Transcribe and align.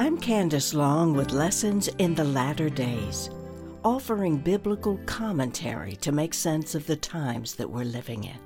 I'm 0.00 0.18
Candice 0.18 0.72
Long 0.72 1.12
with 1.12 1.30
Lessons 1.30 1.88
in 1.98 2.14
the 2.14 2.24
Latter 2.24 2.70
Days, 2.70 3.28
offering 3.84 4.38
biblical 4.38 4.96
commentary 5.04 5.94
to 5.96 6.10
make 6.10 6.32
sense 6.32 6.74
of 6.74 6.86
the 6.86 6.96
times 6.96 7.54
that 7.56 7.68
we're 7.68 7.84
living 7.84 8.24
in. 8.24 8.38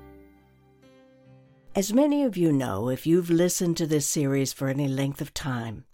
As 1.73 1.93
many 1.93 2.25
of 2.25 2.35
you 2.35 2.51
know, 2.51 2.89
if 2.89 3.07
you've 3.07 3.29
listened 3.29 3.77
to 3.77 3.87
this 3.87 4.05
series 4.05 4.51
for 4.51 4.67
any 4.67 4.89
length 4.89 5.21
of 5.21 5.33
time, 5.33 5.85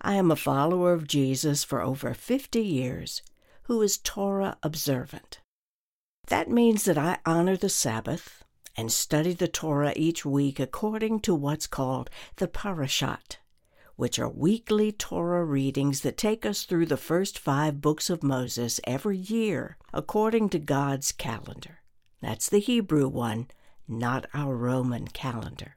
I 0.00 0.14
am 0.14 0.30
a 0.30 0.36
follower 0.36 0.94
of 0.94 1.06
Jesus 1.06 1.64
for 1.64 1.82
over 1.82 2.14
50 2.14 2.62
years 2.62 3.20
who 3.64 3.82
is 3.82 3.98
Torah 3.98 4.56
observant. 4.62 5.38
That 6.28 6.48
means 6.48 6.84
that 6.84 6.96
I 6.96 7.18
honor 7.26 7.58
the 7.58 7.68
Sabbath 7.68 8.42
and 8.74 8.90
study 8.90 9.34
the 9.34 9.48
Torah 9.48 9.92
each 9.96 10.24
week 10.24 10.58
according 10.58 11.20
to 11.20 11.34
what's 11.34 11.66
called 11.66 12.08
the 12.36 12.48
Parashat 12.48 13.36
which 13.96 14.18
are 14.18 14.28
weekly 14.28 14.90
Torah 14.90 15.44
readings 15.44 16.00
that 16.00 16.16
take 16.16 16.44
us 16.44 16.64
through 16.64 16.86
the 16.86 16.96
first 16.96 17.38
five 17.38 17.80
books 17.80 18.10
of 18.10 18.22
Moses 18.22 18.80
every 18.84 19.18
year, 19.18 19.76
according 19.92 20.48
to 20.50 20.58
God's 20.58 21.12
calendar. 21.12 21.80
That's 22.20 22.48
the 22.48 22.58
Hebrew 22.58 23.08
one, 23.08 23.48
not 23.86 24.26
our 24.34 24.56
Roman 24.56 25.08
calendar. 25.08 25.76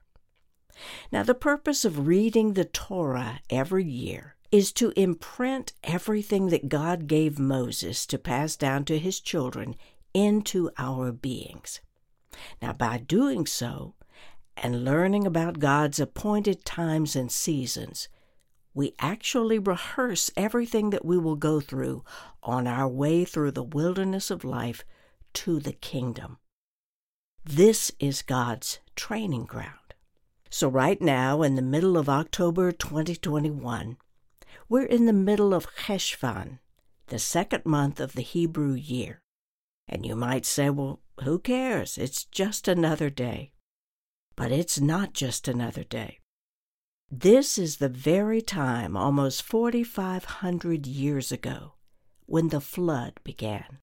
Now, 1.12 1.24
the 1.24 1.34
purpose 1.34 1.86
of 1.86 2.08
reading 2.08 2.54
the 2.54 2.66
Torah 2.66 3.42
every 3.50 3.84
year 3.84 4.36
is 4.52 4.72
to 4.74 4.94
imprint 4.96 5.74
everything 5.84 6.48
that 6.48 6.70
God 6.70 7.08
gave 7.08 7.38
Moses 7.40 8.06
to 8.06 8.18
pass 8.18 8.56
down 8.56 8.86
to 8.86 8.98
his 8.98 9.20
children 9.20 9.76
into 10.14 10.70
our 10.78 11.12
beings. 11.12 11.82
Now, 12.62 12.74
by 12.74 12.98
doing 12.98 13.46
so, 13.46 13.96
and 14.58 14.84
learning 14.84 15.26
about 15.26 15.60
God's 15.60 16.00
appointed 16.00 16.66
times 16.66 17.16
and 17.16 17.32
seasons, 17.32 18.10
we 18.74 18.94
actually 19.00 19.60
rehearse 19.60 20.32
everything 20.36 20.90
that 20.92 21.06
we 21.06 21.18
will 21.18 21.36
go 21.36 21.60
through 21.60 22.04
on 22.44 22.68
our 22.68 22.88
way 22.88 23.26
through 23.26 23.52
the 23.52 23.64
wilderness 23.64 24.30
of 24.30 24.44
life 24.44 24.84
to 25.34 25.60
the 25.60 25.74
kingdom. 25.74 26.38
This 27.44 27.92
is 28.00 28.22
God's 28.22 28.80
training 28.96 29.46
ground. 29.46 29.94
So, 30.50 30.68
right 30.68 31.02
now, 31.02 31.42
in 31.42 31.56
the 31.56 31.62
middle 31.62 31.98
of 31.98 32.10
October 32.10 32.72
2021, 32.72 33.98
we're 34.70 34.86
in 34.86 35.06
the 35.06 35.14
middle 35.14 35.54
of 35.54 35.68
Cheshvan, 35.86 36.60
the 37.08 37.20
second 37.20 37.66
month 37.66 38.00
of 38.00 38.14
the 38.14 38.22
Hebrew 38.22 38.74
year. 38.74 39.22
And 39.88 40.06
you 40.06 40.16
might 40.16 40.46
say, 40.46 40.70
well, 40.70 41.00
who 41.24 41.40
cares? 41.40 41.98
It's 41.98 42.26
just 42.26 42.68
another 42.68 43.10
day. 43.10 43.54
But 44.38 44.52
it's 44.52 44.80
not 44.80 45.14
just 45.14 45.48
another 45.48 45.84
day. 45.84 46.20
This 47.12 47.58
is 47.58 47.78
the 47.78 47.90
very 47.90 48.42
time, 48.42 48.96
almost 48.96 49.42
4,500 49.42 50.86
years 50.86 51.32
ago, 51.32 51.74
when 52.28 52.50
the 52.50 52.62
flood 52.62 53.20
began. 53.24 53.80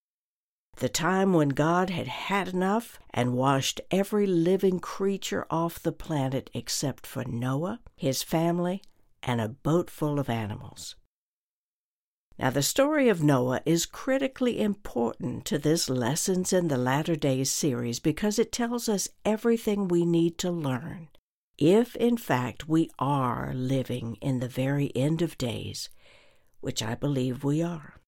The 0.77 0.89
time 0.89 1.33
when 1.33 1.51
God 1.51 1.91
had 1.91 2.07
had 2.09 2.49
enough 2.49 2.99
and 3.11 3.35
washed 3.35 3.81
every 3.91 4.27
living 4.27 4.79
creature 4.79 5.45
off 5.51 5.83
the 5.83 5.93
planet 5.93 6.51
except 6.55 7.07
for 7.07 7.25
Noah, 7.25 7.81
his 7.97 8.23
family, 8.23 8.83
and 9.23 9.41
a 9.41 9.49
boat 9.49 9.91
full 9.91 10.19
of 10.19 10.31
animals. 10.31 10.97
Now, 12.39 12.51
the 12.51 12.63
story 12.63 13.09
of 13.09 13.23
Noah 13.23 13.61
is 13.65 13.87
critically 13.87 14.61
important 14.61 15.45
to 15.47 15.59
this 15.59 15.89
Lessons 15.89 16.53
in 16.53 16.69
the 16.69 16.77
Latter 16.77 17.17
Days 17.17 17.51
series 17.51 18.01
because 18.01 18.39
it 18.39 18.51
tells 18.51 18.89
us 18.89 19.09
everything 19.25 19.87
we 19.87 20.05
need 20.05 20.37
to 20.39 20.51
learn 20.51 21.09
if 21.59 21.95
in 21.97 22.17
fact 22.17 22.69
we 22.69 22.91
are 22.99 23.53
living 23.55 24.17
in 24.21 24.41
the 24.41 24.49
very 24.49 24.91
end 24.97 25.23
of 25.23 25.39
days, 25.39 25.89
which 26.61 26.83
I 26.83 26.95
believe 26.95 27.45
we 27.45 27.63
are. 27.63 28.01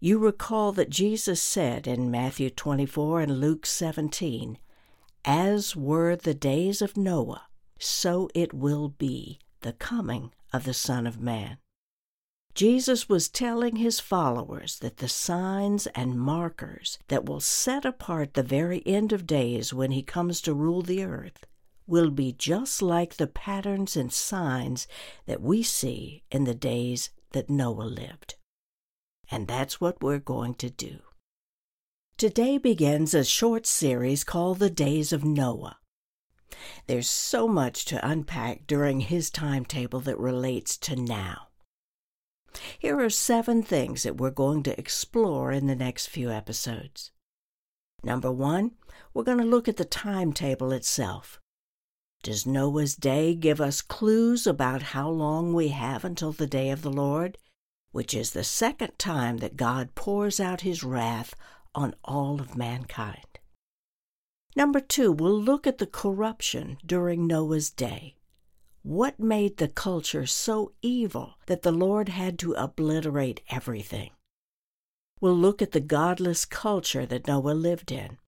You 0.00 0.18
recall 0.18 0.72
that 0.72 0.90
Jesus 0.90 1.42
said 1.42 1.86
in 1.86 2.10
Matthew 2.10 2.50
24 2.50 3.20
and 3.22 3.40
Luke 3.40 3.66
17, 3.66 4.58
As 5.24 5.74
were 5.74 6.16
the 6.16 6.34
days 6.34 6.80
of 6.80 6.96
Noah, 6.96 7.46
so 7.78 8.28
it 8.34 8.52
will 8.52 8.88
be 8.88 9.40
the 9.60 9.72
coming 9.72 10.32
of 10.52 10.64
the 10.64 10.74
Son 10.74 11.06
of 11.06 11.20
Man. 11.20 11.58
Jesus 12.58 13.08
was 13.08 13.28
telling 13.28 13.76
his 13.76 14.00
followers 14.00 14.80
that 14.80 14.96
the 14.96 15.08
signs 15.08 15.86
and 15.94 16.18
markers 16.18 16.98
that 17.06 17.24
will 17.24 17.38
set 17.38 17.84
apart 17.84 18.34
the 18.34 18.42
very 18.42 18.84
end 18.84 19.12
of 19.12 19.28
days 19.28 19.72
when 19.72 19.92
he 19.92 20.02
comes 20.02 20.40
to 20.40 20.52
rule 20.52 20.82
the 20.82 21.04
earth 21.04 21.46
will 21.86 22.10
be 22.10 22.32
just 22.32 22.82
like 22.82 23.14
the 23.14 23.28
patterns 23.28 23.96
and 23.96 24.12
signs 24.12 24.88
that 25.26 25.40
we 25.40 25.62
see 25.62 26.24
in 26.32 26.42
the 26.42 26.54
days 26.54 27.10
that 27.30 27.48
Noah 27.48 27.84
lived. 27.84 28.34
And 29.30 29.46
that's 29.46 29.80
what 29.80 30.02
we're 30.02 30.18
going 30.18 30.54
to 30.54 30.68
do. 30.68 30.98
Today 32.16 32.58
begins 32.58 33.14
a 33.14 33.22
short 33.22 33.66
series 33.66 34.24
called 34.24 34.58
The 34.58 34.68
Days 34.68 35.12
of 35.12 35.24
Noah. 35.24 35.78
There's 36.88 37.08
so 37.08 37.46
much 37.46 37.84
to 37.84 38.04
unpack 38.04 38.66
during 38.66 38.98
his 38.98 39.30
timetable 39.30 40.00
that 40.00 40.18
relates 40.18 40.76
to 40.78 40.96
now. 40.96 41.47
Here 42.78 43.00
are 43.00 43.10
seven 43.10 43.62
things 43.62 44.02
that 44.02 44.16
we're 44.16 44.30
going 44.30 44.62
to 44.64 44.78
explore 44.78 45.52
in 45.52 45.66
the 45.66 45.76
next 45.76 46.06
few 46.06 46.30
episodes. 46.30 47.12
Number 48.02 48.30
one, 48.30 48.72
we're 49.12 49.24
going 49.24 49.38
to 49.38 49.44
look 49.44 49.68
at 49.68 49.76
the 49.76 49.84
timetable 49.84 50.72
itself. 50.72 51.40
Does 52.22 52.46
Noah's 52.46 52.96
day 52.96 53.34
give 53.34 53.60
us 53.60 53.80
clues 53.80 54.46
about 54.46 54.82
how 54.82 55.08
long 55.08 55.52
we 55.52 55.68
have 55.68 56.04
until 56.04 56.32
the 56.32 56.46
day 56.46 56.70
of 56.70 56.82
the 56.82 56.90
Lord, 56.90 57.38
which 57.92 58.12
is 58.14 58.32
the 58.32 58.44
second 58.44 58.98
time 58.98 59.38
that 59.38 59.56
God 59.56 59.94
pours 59.94 60.40
out 60.40 60.62
his 60.62 60.82
wrath 60.82 61.34
on 61.74 61.94
all 62.04 62.40
of 62.40 62.56
mankind? 62.56 63.38
Number 64.56 64.80
two, 64.80 65.12
we'll 65.12 65.40
look 65.40 65.66
at 65.66 65.78
the 65.78 65.86
corruption 65.86 66.78
during 66.84 67.26
Noah's 67.26 67.70
day. 67.70 68.16
What 68.82 69.18
made 69.18 69.56
the 69.56 69.68
culture 69.68 70.24
so 70.24 70.72
evil 70.82 71.34
that 71.46 71.62
the 71.62 71.72
Lord 71.72 72.08
had 72.08 72.38
to 72.40 72.52
obliterate 72.54 73.40
everything? 73.50 74.10
We'll 75.20 75.36
look 75.36 75.60
at 75.60 75.72
the 75.72 75.80
godless 75.80 76.44
culture 76.44 77.04
that 77.04 77.26
Noah 77.26 77.52
lived 77.52 77.90
in. 77.90 78.18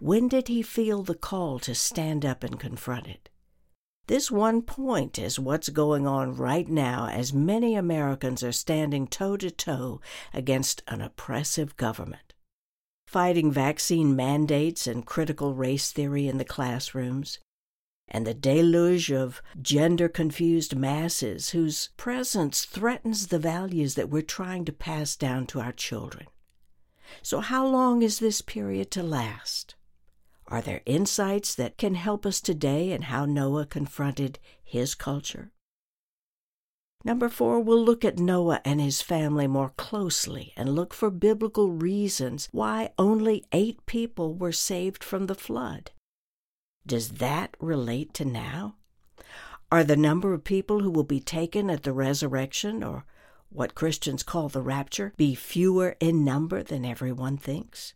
When 0.00 0.28
did 0.28 0.48
he 0.48 0.62
feel 0.62 1.02
the 1.02 1.14
call 1.14 1.58
to 1.60 1.74
stand 1.74 2.24
up 2.24 2.42
and 2.42 2.58
confront 2.58 3.08
it? 3.08 3.28
This 4.06 4.30
one 4.30 4.62
point 4.62 5.18
is 5.18 5.38
what's 5.38 5.68
going 5.68 6.06
on 6.06 6.34
right 6.34 6.66
now 6.66 7.08
as 7.08 7.34
many 7.34 7.74
Americans 7.74 8.42
are 8.42 8.52
standing 8.52 9.06
toe 9.06 9.36
to 9.36 9.50
toe 9.50 10.00
against 10.32 10.82
an 10.88 11.02
oppressive 11.02 11.76
government. 11.76 12.32
Fighting 13.06 13.52
vaccine 13.52 14.16
mandates 14.16 14.86
and 14.86 15.04
critical 15.04 15.52
race 15.52 15.92
theory 15.92 16.26
in 16.26 16.38
the 16.38 16.44
classrooms, 16.44 17.38
and 18.10 18.26
the 18.26 18.34
deluge 18.34 19.10
of 19.12 19.42
gender 19.60 20.08
confused 20.08 20.74
masses 20.74 21.50
whose 21.50 21.90
presence 21.96 22.64
threatens 22.64 23.26
the 23.26 23.38
values 23.38 23.94
that 23.94 24.08
we're 24.08 24.22
trying 24.22 24.64
to 24.64 24.72
pass 24.72 25.16
down 25.16 25.46
to 25.46 25.60
our 25.60 25.72
children. 25.72 26.26
So, 27.22 27.40
how 27.40 27.66
long 27.66 28.02
is 28.02 28.18
this 28.18 28.42
period 28.42 28.90
to 28.92 29.02
last? 29.02 29.74
Are 30.46 30.62
there 30.62 30.82
insights 30.86 31.54
that 31.54 31.76
can 31.76 31.94
help 31.94 32.24
us 32.24 32.40
today 32.40 32.90
in 32.90 33.02
how 33.02 33.26
Noah 33.26 33.66
confronted 33.66 34.38
his 34.62 34.94
culture? 34.94 35.52
Number 37.04 37.28
four, 37.28 37.60
we'll 37.60 37.84
look 37.84 38.04
at 38.04 38.18
Noah 38.18 38.60
and 38.64 38.80
his 38.80 39.02
family 39.02 39.46
more 39.46 39.70
closely 39.76 40.52
and 40.56 40.74
look 40.74 40.92
for 40.92 41.10
biblical 41.10 41.70
reasons 41.70 42.48
why 42.50 42.90
only 42.98 43.44
eight 43.52 43.84
people 43.86 44.34
were 44.34 44.52
saved 44.52 45.04
from 45.04 45.26
the 45.26 45.34
flood. 45.34 45.92
Does 46.88 47.10
that 47.18 47.54
relate 47.60 48.14
to 48.14 48.24
now? 48.24 48.76
Are 49.70 49.84
the 49.84 49.94
number 49.94 50.32
of 50.32 50.42
people 50.42 50.80
who 50.80 50.90
will 50.90 51.04
be 51.04 51.20
taken 51.20 51.68
at 51.68 51.82
the 51.82 51.92
resurrection, 51.92 52.82
or 52.82 53.04
what 53.50 53.74
Christians 53.74 54.22
call 54.22 54.48
the 54.48 54.62
rapture, 54.62 55.12
be 55.18 55.34
fewer 55.34 55.96
in 56.00 56.24
number 56.24 56.62
than 56.62 56.86
everyone 56.86 57.36
thinks? 57.36 57.92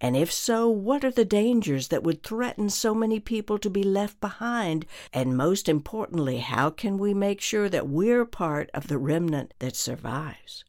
And 0.00 0.16
if 0.16 0.32
so, 0.32 0.68
what 0.68 1.04
are 1.04 1.12
the 1.12 1.24
dangers 1.24 1.86
that 1.88 2.02
would 2.02 2.24
threaten 2.24 2.70
so 2.70 2.92
many 2.92 3.20
people 3.20 3.56
to 3.60 3.70
be 3.70 3.84
left 3.84 4.20
behind? 4.20 4.84
And 5.12 5.36
most 5.36 5.68
importantly, 5.68 6.38
how 6.38 6.70
can 6.70 6.98
we 6.98 7.14
make 7.14 7.40
sure 7.40 7.68
that 7.68 7.88
we're 7.88 8.24
part 8.24 8.68
of 8.74 8.88
the 8.88 8.98
remnant 8.98 9.54
that 9.60 9.76
survives? 9.76 10.64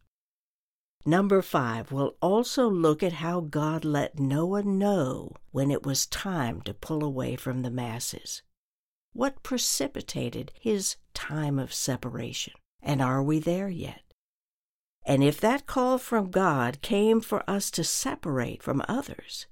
Number 1.08 1.42
five, 1.42 1.90
we'll 1.90 2.18
also 2.22 2.70
look 2.70 3.02
at 3.02 3.14
how 3.14 3.40
God 3.40 3.86
let 3.86 4.20
Noah 4.20 4.64
know 4.64 5.32
when 5.52 5.72
it 5.72 5.86
was 5.86 6.06
time 6.06 6.60
to 6.64 6.74
pull 6.74 7.02
away 7.02 7.38
from 7.38 7.62
the 7.62 7.72
masses. 7.72 8.42
What 9.14 9.42
precipitated 9.42 10.52
his 10.54 10.98
time 11.14 11.60
of 11.60 11.74
separation? 11.74 12.56
And 12.82 13.02
are 13.02 13.24
we 13.24 13.40
there 13.40 13.70
yet? 13.70 14.02
And 15.06 15.24
if 15.24 15.40
that 15.40 15.66
call 15.66 15.98
from 15.98 16.30
God 16.30 16.82
came 16.82 17.22
for 17.22 17.50
us 17.50 17.72
to 17.72 17.86
separate 17.86 18.62
from 18.62 18.84
others, 18.90 19.48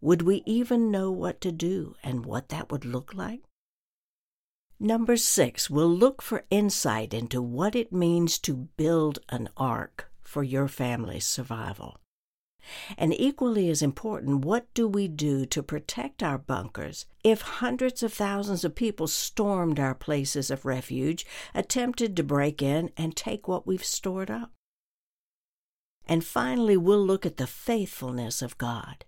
would 0.00 0.22
we 0.22 0.42
even 0.44 0.90
know 0.90 1.12
what 1.12 1.40
to 1.42 1.52
do 1.52 1.94
and 2.02 2.26
what 2.26 2.48
that 2.48 2.72
would 2.72 2.84
look 2.84 3.14
like? 3.14 3.42
Number 4.80 5.16
six, 5.16 5.70
we'll 5.70 5.86
look 5.88 6.20
for 6.20 6.42
insight 6.50 7.14
into 7.14 7.40
what 7.40 7.76
it 7.76 7.92
means 7.92 8.40
to 8.40 8.66
build 8.76 9.20
an 9.28 9.50
ark 9.56 10.10
for 10.26 10.42
your 10.42 10.68
family's 10.68 11.26
survival. 11.26 11.98
And 12.98 13.14
equally 13.18 13.70
as 13.70 13.82
important, 13.82 14.44
what 14.44 14.72
do 14.74 14.88
we 14.88 15.06
do 15.08 15.46
to 15.46 15.62
protect 15.62 16.22
our 16.22 16.38
bunkers 16.38 17.06
if 17.22 17.40
hundreds 17.40 18.02
of 18.02 18.12
thousands 18.12 18.64
of 18.64 18.74
people 18.74 19.06
stormed 19.06 19.78
our 19.78 19.94
places 19.94 20.50
of 20.50 20.64
refuge, 20.64 21.24
attempted 21.54 22.16
to 22.16 22.24
break 22.24 22.62
in 22.62 22.90
and 22.96 23.14
take 23.14 23.46
what 23.46 23.66
we've 23.66 23.84
stored 23.84 24.30
up? 24.30 24.52
And 26.08 26.24
finally, 26.24 26.76
we'll 26.76 27.04
look 27.04 27.26
at 27.26 27.36
the 27.36 27.46
faithfulness 27.46 28.42
of 28.42 28.58
God. 28.58 29.04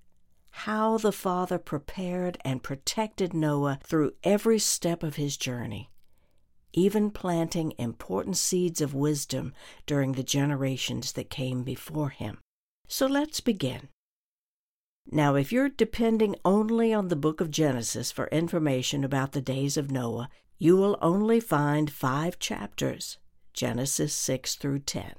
How 0.51 0.99
the 0.99 1.13
Father 1.13 1.59
prepared 1.59 2.39
and 2.45 2.63
protected 2.63 3.33
Noah 3.33 3.79
through 3.85 4.15
every 4.25 4.59
step 4.59 5.05
of 5.05 5.15
his 5.15 5.37
journey, 5.37 5.91
even 6.73 7.11
planting 7.11 7.73
important 7.79 8.37
seeds 8.37 8.81
of 8.81 8.95
wisdom 8.95 9.53
during 9.87 10.13
the 10.13 10.23
generations 10.23 11.13
that 11.13 11.31
came 11.31 11.63
before 11.63 12.11
him. 12.11 12.39
So 12.87 13.07
let's 13.07 13.41
begin. 13.41 13.89
Now, 15.11 15.37
if 15.37 15.53
you're 15.53 15.71
depending 15.71 16.37
only 16.45 16.93
on 16.93 17.09
the 17.09 17.17
book 17.17 17.41
of 17.41 17.51
Genesis 17.51 18.13
for 18.13 18.27
information 18.29 19.05
about 19.05 19.33
the 19.33 19.41
days 19.41 19.77
of 19.77 19.91
Noah, 19.91 20.29
you 20.59 20.77
will 20.77 20.99
only 21.01 21.41
find 21.41 21.91
five 21.91 22.39
chapters 22.39 23.19
Genesis 23.55 24.13
6 24.13 24.57
through 24.57 24.81
10. 24.81 25.15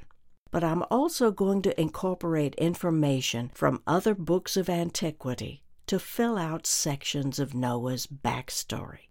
But 0.52 0.64
I'm 0.64 0.84
also 0.90 1.32
going 1.32 1.62
to 1.64 1.80
incorporate 1.80 2.56
information 2.56 3.52
from 3.54 3.82
other 3.86 4.16
books 4.16 4.56
of 4.58 4.70
antiquity 4.70 5.64
to 5.88 6.00
fill 6.00 6.38
out 6.38 6.66
sections 6.66 7.40
of 7.40 7.54
Noah's 7.54 8.08
backstory. 8.08 9.09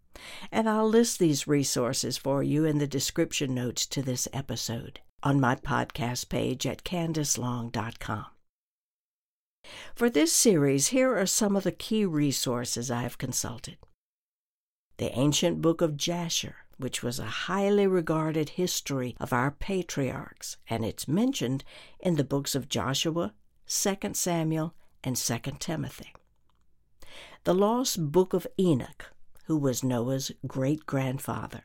And 0.51 0.69
I'll 0.69 0.89
list 0.89 1.19
these 1.19 1.47
resources 1.47 2.17
for 2.17 2.43
you 2.43 2.65
in 2.65 2.79
the 2.79 2.87
description 2.87 3.55
notes 3.55 3.87
to 3.87 4.03
this 4.03 4.29
episode 4.33 5.01
on 5.23 5.41
my 5.41 5.55
podcast 5.55 6.29
page 6.29 6.67
at 6.67 6.85
candicelong.com. 6.85 8.27
For 9.95 10.09
this 10.09 10.33
series, 10.33 10.89
here 10.89 11.17
are 11.17 11.27
some 11.27 11.57
of 11.57 11.65
the 11.65 11.73
key 11.73 12.05
resources 12.05 12.91
I 12.91 13.03
have 13.03 13.19
consulted. 13.19 13.77
The 14.97 15.17
ancient 15.19 15.61
book 15.61 15.81
of 15.81 15.97
Jasher, 15.97 16.57
which 16.77 17.03
was 17.03 17.19
a 17.19 17.27
highly 17.27 17.87
regarded 17.87 18.51
history 18.51 19.17
of 19.21 19.33
our 19.33 19.51
patriarchs, 19.51 20.57
and 20.69 20.85
it's 20.85 21.09
mentioned 21.09 21.65
in 22.01 22.17
the 22.17 22.25
books 22.25 22.55
of 22.55 22.69
Joshua, 22.69 23.35
2 23.67 24.15
Samuel, 24.15 24.75
and 25.05 25.17
2 25.17 25.39
Timothy. 25.59 26.13
The 27.45 27.55
lost 27.55 28.11
book 28.11 28.33
of 28.33 28.47
Enoch, 28.59 29.13
who 29.49 29.59
was 29.59 29.83
Noah's 29.83 30.31
great 30.47 30.87
grandfather. 30.87 31.65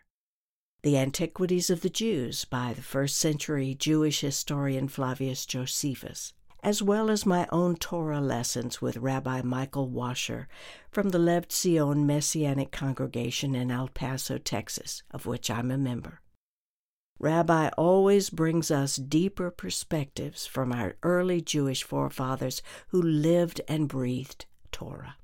The 0.81 0.97
Antiquities 0.97 1.69
of 1.69 1.81
the 1.81 1.89
Jews 1.89 2.43
by 2.43 2.73
the 2.73 2.81
first 2.81 3.17
century 3.17 3.75
Jewish 3.75 4.21
historian 4.21 4.87
Flavius 4.87 5.45
Josephus 5.45 6.33
as 6.63 6.81
well 6.81 7.11
as 7.11 7.25
my 7.25 7.45
own 7.51 7.75
Torah 7.75 8.21
lessons 8.21 8.81
with 8.81 8.95
Rabbi 8.95 9.41
Michael 9.41 9.89
Washer 9.89 10.47
from 10.89 11.09
the 11.09 11.19
Lev 11.19 11.51
Zion 11.51 12.07
Messianic 12.07 12.71
Congregation 12.71 13.53
in 13.53 13.69
El 13.69 13.89
Paso, 13.89 14.37
Texas, 14.37 15.03
of 15.11 15.25
which 15.25 15.51
I'm 15.51 15.69
a 15.69 15.77
member. 15.77 16.21
Rabbi 17.19 17.69
always 17.77 18.29
brings 18.29 18.71
us 18.71 18.95
deeper 18.95 19.51
perspectives 19.51 20.45
from 20.45 20.71
our 20.71 20.95
early 21.03 21.41
Jewish 21.41 21.83
forefathers 21.83 22.61
who 22.87 23.01
lived 23.01 23.59
and 23.67 23.89
breathed 23.89 24.45
Torah. 24.71 25.17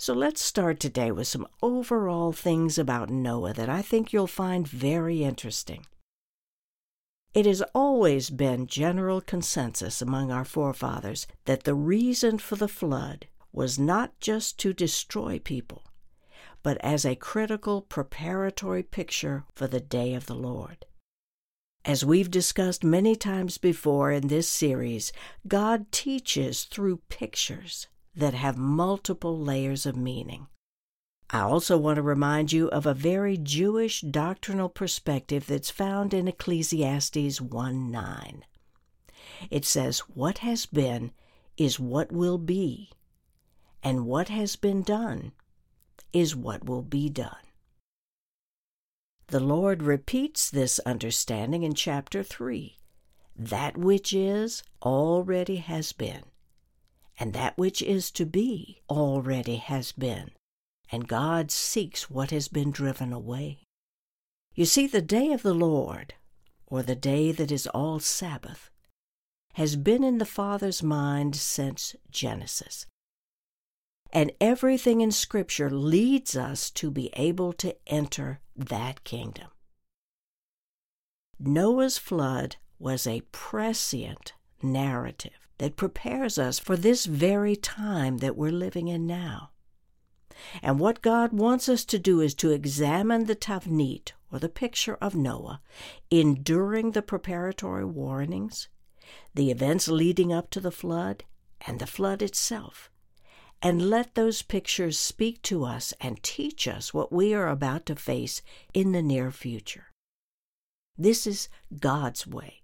So 0.00 0.14
let's 0.14 0.40
start 0.40 0.78
today 0.78 1.10
with 1.10 1.26
some 1.26 1.48
overall 1.60 2.30
things 2.30 2.78
about 2.78 3.10
Noah 3.10 3.52
that 3.54 3.68
I 3.68 3.82
think 3.82 4.12
you'll 4.12 4.28
find 4.28 4.66
very 4.66 5.24
interesting. 5.24 5.86
It 7.34 7.46
has 7.46 7.62
always 7.74 8.30
been 8.30 8.68
general 8.68 9.20
consensus 9.20 10.00
among 10.00 10.30
our 10.30 10.44
forefathers 10.44 11.26
that 11.46 11.64
the 11.64 11.74
reason 11.74 12.38
for 12.38 12.54
the 12.54 12.68
flood 12.68 13.26
was 13.52 13.76
not 13.76 14.18
just 14.20 14.56
to 14.60 14.72
destroy 14.72 15.40
people, 15.40 15.82
but 16.62 16.78
as 16.80 17.04
a 17.04 17.16
critical 17.16 17.82
preparatory 17.82 18.84
picture 18.84 19.46
for 19.52 19.66
the 19.66 19.80
day 19.80 20.14
of 20.14 20.26
the 20.26 20.36
Lord. 20.36 20.86
As 21.84 22.04
we've 22.04 22.30
discussed 22.30 22.84
many 22.84 23.16
times 23.16 23.58
before 23.58 24.12
in 24.12 24.28
this 24.28 24.48
series, 24.48 25.12
God 25.48 25.90
teaches 25.90 26.62
through 26.62 27.00
pictures 27.08 27.88
that 28.18 28.34
have 28.34 28.58
multiple 28.58 29.38
layers 29.38 29.86
of 29.86 29.96
meaning. 29.96 30.48
I 31.30 31.40
also 31.40 31.78
want 31.78 31.96
to 31.96 32.02
remind 32.02 32.52
you 32.52 32.68
of 32.68 32.84
a 32.84 32.94
very 32.94 33.36
Jewish 33.36 34.00
doctrinal 34.00 34.68
perspective 34.68 35.46
that's 35.46 35.70
found 35.70 36.12
in 36.12 36.26
Ecclesiastes 36.26 37.40
1 37.40 37.90
9. 37.90 38.44
It 39.50 39.64
says, 39.64 40.00
What 40.00 40.38
has 40.38 40.66
been 40.66 41.12
is 41.56 41.78
what 41.78 42.10
will 42.10 42.38
be, 42.38 42.90
and 43.82 44.06
what 44.06 44.28
has 44.28 44.56
been 44.56 44.82
done 44.82 45.32
is 46.12 46.34
what 46.34 46.64
will 46.64 46.82
be 46.82 47.08
done. 47.08 47.36
The 49.28 49.40
Lord 49.40 49.82
repeats 49.82 50.50
this 50.50 50.78
understanding 50.80 51.62
in 51.62 51.74
chapter 51.74 52.22
3. 52.22 52.78
That 53.36 53.76
which 53.76 54.12
is 54.12 54.62
already 54.82 55.56
has 55.56 55.92
been, 55.92 56.24
and 57.18 57.32
that 57.32 57.58
which 57.58 57.82
is 57.82 58.10
to 58.12 58.24
be 58.24 58.80
already 58.88 59.56
has 59.56 59.92
been 59.92 60.30
and 60.90 61.08
God 61.08 61.50
seeks 61.50 62.10
what 62.10 62.30
has 62.30 62.48
been 62.48 62.70
driven 62.70 63.12
away. 63.12 63.64
You 64.54 64.64
see, 64.64 64.86
the 64.86 65.02
day 65.02 65.32
of 65.32 65.42
the 65.42 65.54
Lord, 65.54 66.14
or 66.66 66.82
the 66.82 66.96
day 66.96 67.32
that 67.32 67.52
is 67.52 67.66
all 67.68 68.00
Sabbath, 68.00 68.70
has 69.54 69.76
been 69.76 70.02
in 70.02 70.18
the 70.18 70.24
Father's 70.24 70.82
mind 70.82 71.36
since 71.36 71.94
Genesis. 72.10 72.86
And 74.12 74.32
everything 74.40 75.00
in 75.00 75.10
Scripture 75.10 75.70
leads 75.70 76.34
us 76.36 76.70
to 76.72 76.90
be 76.90 77.10
able 77.14 77.52
to 77.54 77.76
enter 77.86 78.40
that 78.56 79.04
kingdom. 79.04 79.48
Noah's 81.38 81.98
flood 81.98 82.56
was 82.78 83.06
a 83.06 83.22
prescient 83.32 84.32
narrative 84.62 85.47
that 85.58 85.76
prepares 85.76 86.38
us 86.38 86.58
for 86.58 86.76
this 86.76 87.04
very 87.06 87.56
time 87.56 88.18
that 88.18 88.36
we're 88.36 88.52
living 88.52 88.88
in 88.88 89.06
now. 89.06 89.50
And 90.62 90.78
what 90.78 91.02
God 91.02 91.32
wants 91.32 91.68
us 91.68 91.84
to 91.86 91.98
do 91.98 92.20
is 92.20 92.34
to 92.36 92.50
examine 92.50 93.24
the 93.26 93.36
Tavnit, 93.36 94.12
or 94.30 94.38
the 94.38 94.48
picture 94.48 94.96
of 95.00 95.14
Noah, 95.14 95.60
enduring 96.10 96.92
the 96.92 97.02
preparatory 97.02 97.84
warnings, 97.84 98.68
the 99.34 99.50
events 99.50 99.88
leading 99.88 100.32
up 100.32 100.50
to 100.50 100.60
the 100.60 100.70
flood, 100.70 101.24
and 101.66 101.78
the 101.78 101.86
flood 101.86 102.22
itself. 102.22 102.90
And 103.60 103.90
let 103.90 104.14
those 104.14 104.42
pictures 104.42 104.98
speak 104.98 105.42
to 105.42 105.64
us 105.64 105.92
and 106.00 106.22
teach 106.22 106.68
us 106.68 106.94
what 106.94 107.12
we 107.12 107.34
are 107.34 107.48
about 107.48 107.86
to 107.86 107.96
face 107.96 108.40
in 108.72 108.92
the 108.92 109.02
near 109.02 109.32
future. 109.32 109.86
This 110.96 111.26
is 111.26 111.48
God's 111.80 112.26
way, 112.26 112.62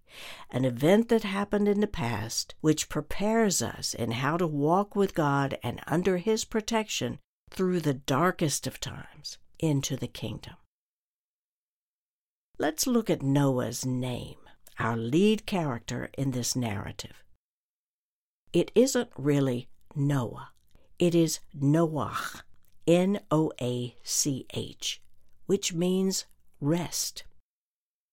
an 0.50 0.64
event 0.64 1.08
that 1.08 1.24
happened 1.24 1.68
in 1.68 1.80
the 1.80 1.86
past 1.86 2.54
which 2.60 2.88
prepares 2.88 3.60
us 3.62 3.94
in 3.94 4.12
how 4.12 4.36
to 4.36 4.46
walk 4.46 4.94
with 4.94 5.14
God 5.14 5.58
and 5.62 5.80
under 5.86 6.18
His 6.18 6.44
protection 6.44 7.18
through 7.50 7.80
the 7.80 7.94
darkest 7.94 8.66
of 8.66 8.80
times 8.80 9.38
into 9.58 9.96
the 9.96 10.08
kingdom. 10.08 10.54
Let's 12.58 12.86
look 12.86 13.10
at 13.10 13.22
Noah's 13.22 13.84
name, 13.84 14.38
our 14.78 14.96
lead 14.96 15.46
character 15.46 16.10
in 16.16 16.30
this 16.30 16.54
narrative. 16.54 17.24
It 18.52 18.70
isn't 18.74 19.10
really 19.16 19.68
Noah, 19.96 20.50
it 20.98 21.14
is 21.14 21.40
Noach, 21.60 22.42
N 22.86 23.20
O 23.30 23.52
A 23.60 23.96
C 24.02 24.46
H, 24.54 25.02
which 25.46 25.72
means 25.72 26.26
rest. 26.60 27.24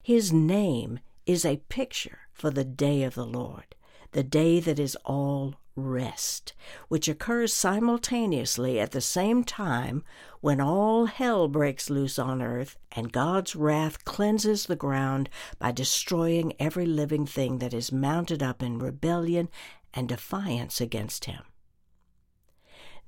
His 0.04 0.34
name 0.34 1.00
is 1.26 1.46
a 1.46 1.62
picture 1.70 2.20
for 2.34 2.50
the 2.50 2.64
day 2.66 3.04
of 3.04 3.16
the 3.16 3.26
Lord, 3.26 3.76
the 4.12 4.24
day 4.24 4.60
that 4.60 4.80
is 4.80 4.98
all 5.06 5.56
rest, 5.76 6.54
which 6.88 7.08
occurs 7.08 7.54
simultaneously 7.54 8.80
at 8.80 8.92
the 8.92 9.02
same 9.02 9.44
time 9.44 10.04
when 10.42 10.60
all 10.60 11.06
hell 11.06 11.48
breaks 11.48 11.90
loose 11.90 12.20
on 12.20 12.42
earth 12.42 12.78
and 12.92 13.12
God's 13.12 13.56
wrath 13.56 14.04
cleanses 14.04 14.66
the 14.66 14.76
ground 14.76 15.30
by 15.60 15.72
destroying 15.72 16.54
every 16.60 16.86
living 16.86 17.26
thing 17.26 17.60
that 17.60 17.74
is 17.74 17.92
mounted 17.92 18.44
up 18.44 18.62
in 18.62 18.80
rebellion 18.80 19.50
and 19.94 20.10
defiance 20.10 20.82
against 20.82 21.26
Him. 21.26 21.44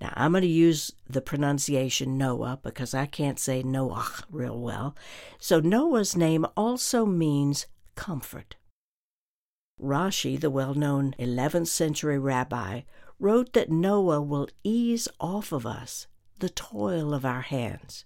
Now, 0.02 0.14
I'm 0.16 0.32
going 0.32 0.42
to 0.42 0.48
use 0.48 0.92
the 1.08 1.22
pronunciation 1.22 2.18
Noah 2.18 2.60
because 2.62 2.94
I 2.94 3.06
can't 3.06 3.40
say 3.40 3.64
Noah 3.64 4.06
real 4.30 4.60
well. 4.60 4.96
So, 5.40 5.60
Noah's 5.60 6.16
name 6.16 6.46
also 6.58 7.06
means 7.06 7.68
comfort. 7.96 8.56
Rashi, 9.82 10.40
the 10.40 10.50
well 10.50 10.74
known 10.74 11.16
11th 11.20 11.68
century 11.68 12.20
rabbi, 12.20 12.82
wrote 13.20 13.54
that 13.54 13.72
Noah 13.72 14.22
will 14.22 14.48
ease 14.64 15.08
off 15.20 15.52
of 15.52 15.66
us 15.66 16.08
the 16.40 16.50
toil 16.50 17.14
of 17.14 17.26
our 17.26 17.42
hands. 17.42 18.06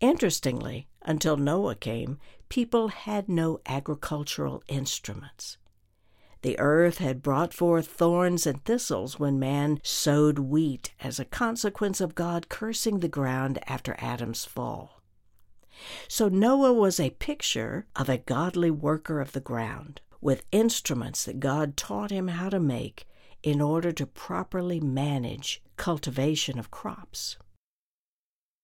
Interestingly, 0.00 0.88
until 1.02 1.36
Noah 1.36 1.74
came, 1.74 2.18
people 2.48 2.88
had 2.88 3.28
no 3.28 3.60
agricultural 3.66 4.62
instruments. 4.68 5.58
The 6.42 6.58
earth 6.58 6.98
had 6.98 7.22
brought 7.22 7.54
forth 7.54 7.86
thorns 7.86 8.46
and 8.46 8.64
thistles 8.64 9.18
when 9.18 9.38
man 9.38 9.80
sowed 9.84 10.40
wheat 10.40 10.92
as 11.00 11.20
a 11.20 11.24
consequence 11.24 12.00
of 12.00 12.16
God 12.16 12.48
cursing 12.48 12.98
the 12.98 13.08
ground 13.08 13.60
after 13.68 13.94
Adam's 13.98 14.44
fall. 14.44 15.01
So 16.08 16.28
Noah 16.28 16.72
was 16.72 17.00
a 17.00 17.10
picture 17.10 17.86
of 17.96 18.08
a 18.08 18.18
godly 18.18 18.70
worker 18.70 19.20
of 19.20 19.32
the 19.32 19.40
ground, 19.40 20.00
with 20.20 20.44
instruments 20.52 21.24
that 21.24 21.40
God 21.40 21.76
taught 21.76 22.10
him 22.10 22.28
how 22.28 22.48
to 22.48 22.60
make 22.60 23.06
in 23.42 23.60
order 23.60 23.92
to 23.92 24.06
properly 24.06 24.80
manage 24.80 25.62
cultivation 25.76 26.58
of 26.58 26.70
crops. 26.70 27.36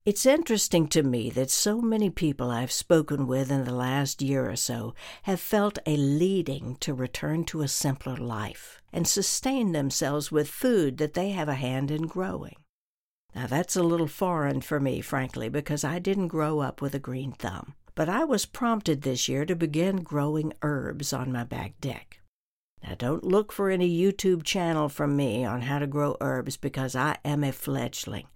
It's 0.05 0.25
interesting 0.25 0.89
to 0.89 1.03
me 1.03 1.29
that 1.31 1.51
so 1.51 1.83
many 1.83 2.09
people 2.09 2.51
I've 2.51 2.73
spoken 2.73 3.27
with 3.27 3.51
in 3.51 3.65
the 3.65 3.75
last 3.75 4.23
year 4.23 4.49
or 4.49 4.57
so 4.57 4.95
have 5.25 5.41
felt 5.41 5.79
a 5.85 5.97
leading 5.97 6.77
to 6.81 6.95
return 6.95 7.45
to 7.47 7.61
a 7.61 7.69
simpler 7.69 8.17
life 8.17 8.81
and 8.91 9.07
sustain 9.07 9.73
themselves 9.73 10.33
with 10.33 10.49
food 10.49 10.97
that 10.97 11.13
they 11.15 11.31
have 11.31 11.49
a 11.49 11.57
hand 11.57 11.91
in 11.91 12.07
growing. 12.07 12.57
Now, 13.35 13.47
that's 13.47 13.77
a 13.77 13.83
little 13.83 14.07
foreign 14.07 14.61
for 14.61 14.81
me, 14.81 15.01
frankly, 15.01 15.49
because 15.49 15.85
I 15.85 15.99
didn't 15.99 16.29
grow 16.29 16.61
up 16.61 16.81
with 16.81 16.95
a 16.95 16.99
green 16.99 17.33
thumb. 17.33 17.75
But 17.95 18.09
I 18.09 18.25
was 18.25 18.47
prompted 18.47 19.03
this 19.03 19.29
year 19.29 19.45
to 19.45 19.57
begin 19.57 20.03
growing 20.03 20.53
herbs 20.63 21.13
on 21.13 21.33
my 21.33 21.45
back 21.45 21.81
deck. 21.81 22.21
Now, 22.83 22.95
don't 22.95 23.25
look 23.25 23.53
for 23.53 23.71
any 23.71 23.91
YouTube 23.91 24.45
channel 24.45 24.89
from 24.89 25.17
me 25.17 25.45
on 25.45 25.63
how 25.63 25.81
to 25.81 25.87
grow 25.87 26.17
herbs 26.21 26.57
because 26.57 26.95
I 26.95 27.17
am 27.25 27.43
a 27.43 27.51
fledgling, 27.51 28.29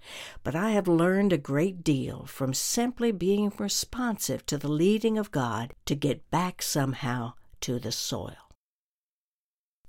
but 0.43 0.57
I 0.57 0.71
have 0.71 0.89
learned 0.89 1.33
a 1.33 1.39
great 1.39 1.85
deal 1.85 2.27
from 2.27 2.53
simply 2.53 3.13
being 3.13 3.53
responsive 3.57 4.45
to 4.47 4.59
the 4.59 4.71
leading 4.71 5.17
of 5.17 5.31
God 5.31 5.75
to 5.87 5.95
get 5.95 6.29
back 6.31 6.61
somehow 6.61 7.35
to 7.61 7.79
the 7.79 7.93
soil. 7.93 8.52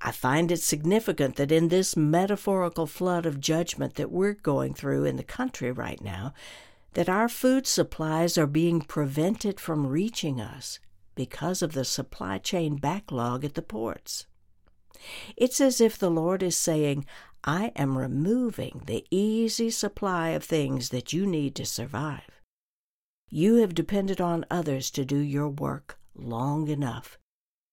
I 0.05 0.11
find 0.11 0.51
it 0.51 0.59
significant 0.59 1.37
that 1.37 1.51
in 1.51 1.69
this 1.69 1.95
metaphorical 1.95 2.87
flood 2.87 3.25
of 3.25 3.39
judgment 3.39 3.95
that 3.95 4.11
we're 4.11 4.33
going 4.33 4.73
through 4.73 5.05
in 5.05 5.15
the 5.15 5.23
country 5.23 5.71
right 5.71 6.01
now, 6.01 6.33
that 6.93 7.07
our 7.07 7.29
food 7.29 7.65
supplies 7.65 8.37
are 8.37 8.45
being 8.45 8.81
prevented 8.81 9.61
from 9.61 9.87
reaching 9.87 10.41
us 10.41 10.79
because 11.15 11.61
of 11.61 11.71
the 11.71 11.85
supply 11.85 12.37
chain 12.37 12.75
backlog 12.75 13.45
at 13.45 13.53
the 13.53 13.61
ports. 13.61 14.25
It's 15.37 15.61
as 15.61 15.79
if 15.79 15.97
the 15.97 16.11
Lord 16.11 16.43
is 16.43 16.57
saying, 16.57 17.05
I 17.45 17.71
am 17.77 17.97
removing 17.97 18.83
the 18.85 19.05
easy 19.09 19.69
supply 19.69 20.29
of 20.29 20.43
things 20.43 20.89
that 20.89 21.13
you 21.13 21.25
need 21.25 21.55
to 21.55 21.65
survive. 21.65 22.41
You 23.29 23.55
have 23.55 23.73
depended 23.73 24.19
on 24.19 24.45
others 24.51 24.91
to 24.91 25.05
do 25.05 25.17
your 25.17 25.49
work 25.49 25.97
long 26.13 26.67
enough. 26.67 27.17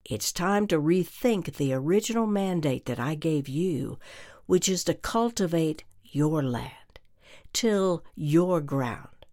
It's 0.04 0.32
time 0.32 0.66
to 0.68 0.80
rethink 0.80 1.56
the 1.56 1.72
original 1.72 2.26
mandate 2.26 2.86
that 2.86 2.98
I 2.98 3.14
gave 3.14 3.48
you, 3.48 3.98
which 4.46 4.68
is 4.68 4.82
to 4.84 4.94
cultivate 4.94 5.84
your 6.04 6.42
land, 6.42 6.98
till 7.52 8.04
your 8.14 8.60
ground, 8.60 9.26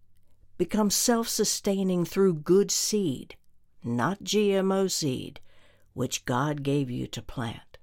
become 0.56 0.90
self 0.90 1.28
sustaining 1.28 2.04
through 2.04 2.34
good 2.34 2.70
seed, 2.70 3.36
not 3.82 4.22
GMO 4.22 4.90
seed, 4.90 5.40
which 5.94 6.24
God 6.24 6.62
gave 6.62 6.90
you 6.90 7.06
to 7.08 7.22
plant. 7.22 7.78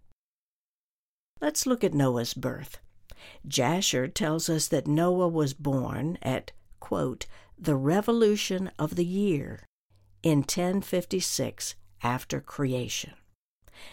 Let's 1.41 1.65
look 1.65 1.83
at 1.83 1.93
Noah's 1.93 2.33
birth. 2.33 2.79
Jasher 3.47 4.07
tells 4.07 4.49
us 4.49 4.67
that 4.67 4.87
Noah 4.87 5.27
was 5.27 5.53
born 5.53 6.17
at, 6.21 6.51
quote, 6.79 7.25
the 7.57 7.75
revolution 7.75 8.71
of 8.79 8.95
the 8.95 9.05
year 9.05 9.65
in 10.23 10.39
1056 10.39 11.75
after 12.05 12.39
creation. 12.39 13.13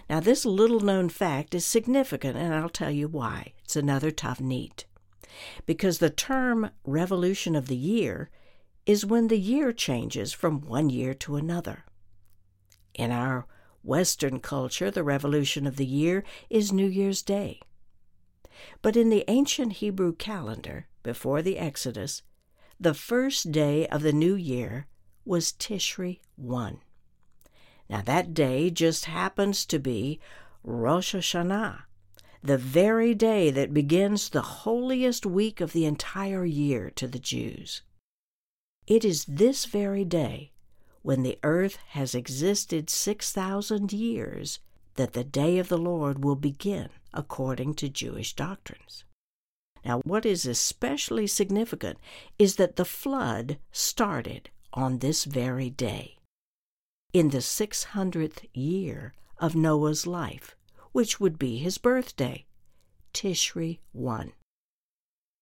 Now, 0.09 0.21
this 0.21 0.45
little 0.45 0.81
known 0.81 1.09
fact 1.09 1.55
is 1.55 1.65
significant, 1.65 2.37
and 2.37 2.55
I'll 2.55 2.69
tell 2.69 2.91
you 2.91 3.09
why. 3.09 3.55
It's 3.65 3.75
another 3.75 4.11
tavnit. 4.11 4.85
Because 5.65 5.99
the 5.99 6.11
term 6.11 6.71
revolution 6.85 7.57
of 7.57 7.69
the 7.69 7.77
year 7.77 8.29
is 8.85 9.07
when 9.07 9.29
the 9.29 9.39
year 9.39 9.73
changes 9.73 10.33
from 10.35 10.61
one 10.61 10.91
year 10.91 11.15
to 11.15 11.37
another. 11.37 11.85
In 12.95 13.11
our 13.11 13.47
Western 13.83 14.41
culture, 14.41 14.91
the 14.91 15.03
revolution 15.03 15.67
of 15.67 15.77
the 15.77 15.87
year 15.87 16.23
is 16.51 16.71
New 16.71 16.87
Year's 16.87 17.23
Day. 17.23 17.61
But 18.83 18.95
in 18.95 19.09
the 19.09 19.25
ancient 19.27 19.75
Hebrew 19.75 20.15
calendar, 20.15 20.87
before 21.03 21.41
the 21.41 21.57
Exodus, 21.57 22.23
the 22.79 22.95
first 22.95 23.51
day 23.51 23.87
of 23.87 24.03
the 24.03 24.13
new 24.13 24.35
year 24.35 24.87
was 25.25 25.53
Tishri 25.53 26.21
1. 26.37 26.79
Now, 27.93 28.01
that 28.01 28.33
day 28.33 28.71
just 28.71 29.05
happens 29.05 29.67
to 29.67 29.79
be 29.79 30.19
Rosh 30.65 31.15
Hashanah, 31.15 31.83
the 32.43 32.57
very 32.57 33.15
day 33.15 33.51
that 33.51 33.75
begins 33.75 34.31
the 34.31 34.41
holiest 34.65 35.27
week 35.27 35.61
of 35.61 35.75
the 35.75 35.85
entire 35.85 36.47
year 36.47 36.91
to 36.97 37.07
the 37.07 37.19
Jews. 37.19 37.83
It 38.87 39.05
is 39.05 39.27
this 39.27 39.67
very 39.67 40.07
day 40.07 40.53
when 41.03 41.23
the 41.23 41.39
earth 41.43 41.77
has 41.89 42.15
existed 42.15 42.89
6,000 42.89 43.93
years, 43.93 44.61
that 44.95 45.13
the 45.13 45.23
day 45.23 45.59
of 45.59 45.69
the 45.69 45.77
Lord 45.77 46.25
will 46.25 46.37
begin 46.37 46.89
according 47.13 47.75
to 47.75 47.91
Jewish 47.91 48.35
doctrines. 48.35 49.05
Now, 49.85 50.01
what 50.05 50.25
is 50.25 50.47
especially 50.47 51.27
significant 51.27 51.99
is 52.39 52.57
that 52.57 52.77
the 52.77 52.87
flood 52.87 53.59
started 53.71 54.49
on 54.73 55.01
this 55.01 55.25
very 55.25 55.69
day, 55.69 56.17
in 57.13 57.29
the 57.29 57.39
600th 57.39 58.47
year 58.55 59.13
of 59.39 59.55
Noah's 59.55 60.07
life, 60.07 60.57
which 60.93 61.21
would 61.21 61.39
be 61.39 61.59
his 61.59 61.79
birthday, 61.79 62.47
Tishri 63.13 63.81
1. 63.93 64.33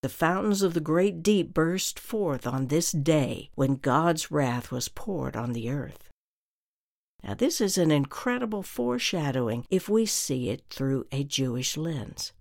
The 0.03 0.09
fountains 0.09 0.63
of 0.63 0.75
the 0.75 0.81
great 0.81 1.23
deep 1.23 1.53
burst 1.53 1.99
forth 1.99 2.47
on 2.47 2.67
this 2.67 2.91
day 2.91 3.51
when 3.55 3.77
God's 3.77 4.31
wrath 4.31 4.73
was 4.73 4.89
poured 4.89 5.37
on 5.37 5.53
the 5.53 5.71
earth. 5.71 6.09
Now, 7.23 7.35
this 7.35 7.61
is 7.61 7.77
an 7.77 7.91
incredible 7.91 8.63
foreshadowing 8.63 9.67
if 9.69 9.89
we 9.89 10.07
see 10.07 10.49
it 10.49 10.63
through 10.71 11.07
a 11.13 11.23
Jewish 11.23 11.77
lens. 11.77 12.33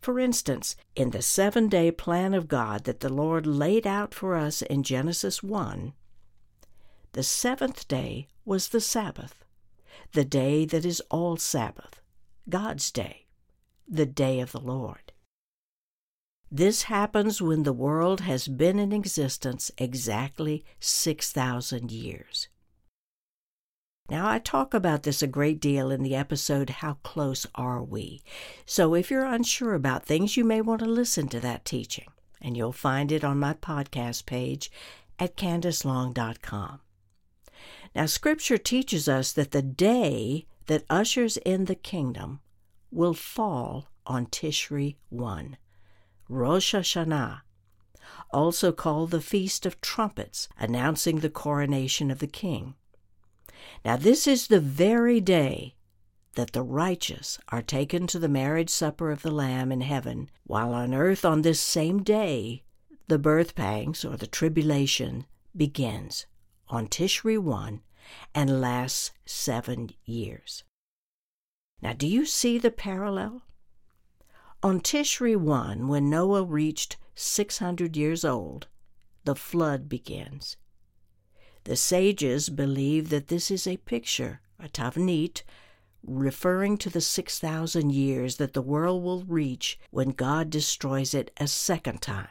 For 0.00 0.20
instance, 0.20 0.76
in 0.94 1.10
the 1.10 1.22
seven 1.22 1.68
day 1.68 1.90
plan 1.90 2.34
of 2.34 2.46
God 2.46 2.84
that 2.84 3.00
the 3.00 3.12
Lord 3.12 3.46
laid 3.46 3.86
out 3.86 4.14
for 4.14 4.36
us 4.36 4.62
in 4.62 4.82
Genesis 4.84 5.42
1, 5.42 5.92
the 7.14 7.22
seventh 7.22 7.86
day 7.86 8.26
was 8.44 8.68
the 8.68 8.80
Sabbath, 8.80 9.44
the 10.12 10.24
day 10.24 10.64
that 10.66 10.84
is 10.84 11.00
all 11.10 11.36
Sabbath, 11.36 12.00
God's 12.48 12.90
day, 12.90 13.26
the 13.88 14.04
day 14.04 14.40
of 14.40 14.50
the 14.50 14.60
Lord. 14.60 15.12
This 16.50 16.82
happens 16.82 17.40
when 17.40 17.62
the 17.62 17.72
world 17.72 18.22
has 18.22 18.48
been 18.48 18.80
in 18.80 18.92
existence 18.92 19.70
exactly 19.78 20.64
6,000 20.80 21.92
years. 21.92 22.48
Now, 24.10 24.28
I 24.28 24.40
talk 24.40 24.74
about 24.74 25.04
this 25.04 25.22
a 25.22 25.28
great 25.28 25.60
deal 25.60 25.92
in 25.92 26.02
the 26.02 26.16
episode 26.16 26.68
How 26.68 26.94
Close 27.04 27.46
Are 27.54 27.82
We? 27.82 28.22
So 28.66 28.94
if 28.94 29.08
you're 29.08 29.24
unsure 29.24 29.74
about 29.74 30.04
things, 30.04 30.36
you 30.36 30.44
may 30.44 30.60
want 30.60 30.80
to 30.80 30.86
listen 30.86 31.28
to 31.28 31.40
that 31.40 31.64
teaching, 31.64 32.08
and 32.42 32.56
you'll 32.56 32.72
find 32.72 33.12
it 33.12 33.22
on 33.22 33.38
my 33.38 33.54
podcast 33.54 34.26
page 34.26 34.70
at 35.18 35.36
candicelong.com. 35.36 36.80
Now, 37.94 38.06
Scripture 38.06 38.58
teaches 38.58 39.08
us 39.08 39.32
that 39.32 39.52
the 39.52 39.62
day 39.62 40.46
that 40.66 40.84
ushers 40.90 41.36
in 41.38 41.66
the 41.66 41.76
kingdom 41.76 42.40
will 42.90 43.14
fall 43.14 43.88
on 44.04 44.26
Tishri 44.26 44.96
1. 45.10 45.56
Rosh 46.28 46.74
Hashanah, 46.74 47.42
also 48.32 48.72
called 48.72 49.10
the 49.10 49.20
Feast 49.20 49.64
of 49.64 49.80
Trumpets, 49.80 50.48
announcing 50.58 51.20
the 51.20 51.30
coronation 51.30 52.10
of 52.10 52.18
the 52.18 52.26
king. 52.26 52.74
Now, 53.84 53.96
this 53.96 54.26
is 54.26 54.48
the 54.48 54.60
very 54.60 55.20
day 55.20 55.76
that 56.34 56.52
the 56.52 56.62
righteous 56.62 57.38
are 57.50 57.62
taken 57.62 58.08
to 58.08 58.18
the 58.18 58.28
marriage 58.28 58.70
supper 58.70 59.12
of 59.12 59.22
the 59.22 59.30
Lamb 59.30 59.70
in 59.70 59.82
heaven, 59.82 60.30
while 60.42 60.74
on 60.74 60.92
earth 60.94 61.24
on 61.24 61.42
this 61.42 61.60
same 61.60 62.02
day 62.02 62.64
the 63.06 63.18
birth 63.18 63.54
pangs 63.54 64.04
or 64.04 64.16
the 64.16 64.26
tribulation 64.26 65.26
begins 65.56 66.26
on 66.74 66.88
Tishri 66.88 67.38
1 67.38 67.80
and 68.34 68.60
lasts 68.60 69.12
seven 69.24 69.90
years. 70.04 70.64
Now, 71.80 71.92
do 71.92 72.06
you 72.06 72.26
see 72.26 72.58
the 72.58 72.70
parallel? 72.70 73.42
On 74.62 74.80
Tishri 74.80 75.36
1, 75.36 75.86
when 75.88 76.10
Noah 76.10 76.42
reached 76.42 76.96
600 77.14 77.96
years 77.96 78.24
old, 78.24 78.66
the 79.24 79.36
flood 79.36 79.88
begins. 79.88 80.56
The 81.64 81.76
sages 81.76 82.48
believe 82.48 83.08
that 83.10 83.28
this 83.28 83.50
is 83.50 83.66
a 83.66 83.76
picture, 83.78 84.40
a 84.58 84.68
tavnit, 84.68 85.42
referring 86.02 86.76
to 86.78 86.90
the 86.90 87.00
6,000 87.00 87.92
years 87.92 88.36
that 88.36 88.52
the 88.52 88.60
world 88.60 89.02
will 89.02 89.22
reach 89.24 89.78
when 89.90 90.10
God 90.10 90.50
destroys 90.50 91.14
it 91.14 91.30
a 91.36 91.46
second 91.46 92.02
time. 92.02 92.28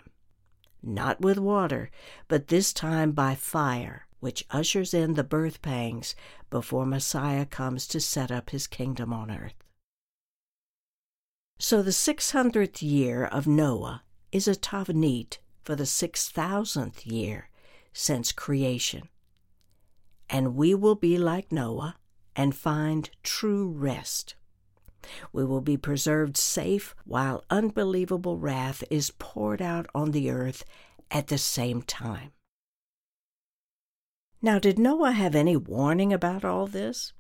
not 0.86 1.22
with 1.22 1.38
water, 1.38 1.90
but 2.28 2.50
this 2.50 2.74
time 2.74 3.14
by 3.14 3.34
fire, 3.36 4.06
which 4.24 4.46
ushers 4.52 4.94
in 4.94 5.16
the 5.16 5.24
birth 5.24 5.62
pangs 5.62 6.16
before 6.50 6.86
Messiah 6.86 7.46
comes 7.46 7.86
to 7.86 8.00
set 8.00 8.32
up 8.32 8.52
his 8.52 8.68
kingdom 8.68 9.12
on 9.12 9.30
earth. 9.30 9.62
So 11.60 11.82
the 11.82 11.92
600th 11.92 12.82
year 12.82 13.26
of 13.26 13.48
Noah 13.48 14.04
is 14.32 14.48
a 14.48 14.56
Tavnit 14.56 15.40
for 15.62 15.76
the 15.76 15.84
6,000th 15.84 17.06
year 17.06 17.50
since 17.92 18.32
creation. 18.32 19.10
And 20.30 20.56
we 20.56 20.74
will 20.74 20.96
be 20.96 21.18
like 21.18 21.52
Noah 21.52 21.98
and 22.34 22.56
find 22.56 23.10
true 23.24 23.72
rest. 23.72 24.36
We 25.34 25.44
will 25.44 25.60
be 25.60 25.76
preserved 25.76 26.38
safe 26.38 26.96
while 27.04 27.44
unbelievable 27.50 28.38
wrath 28.38 28.86
is 28.90 29.12
poured 29.20 29.62
out 29.62 29.88
on 29.94 30.12
the 30.12 30.32
earth 30.32 30.64
at 31.12 31.28
the 31.28 31.38
same 31.38 31.82
time. 31.82 32.32
Now, 34.46 34.60
did 34.60 34.78
Noah 34.78 35.14
have 35.14 35.36
any 35.36 35.56
warning 35.56 36.12
about 36.12 36.44
all 36.44 36.68
this? 36.68 37.14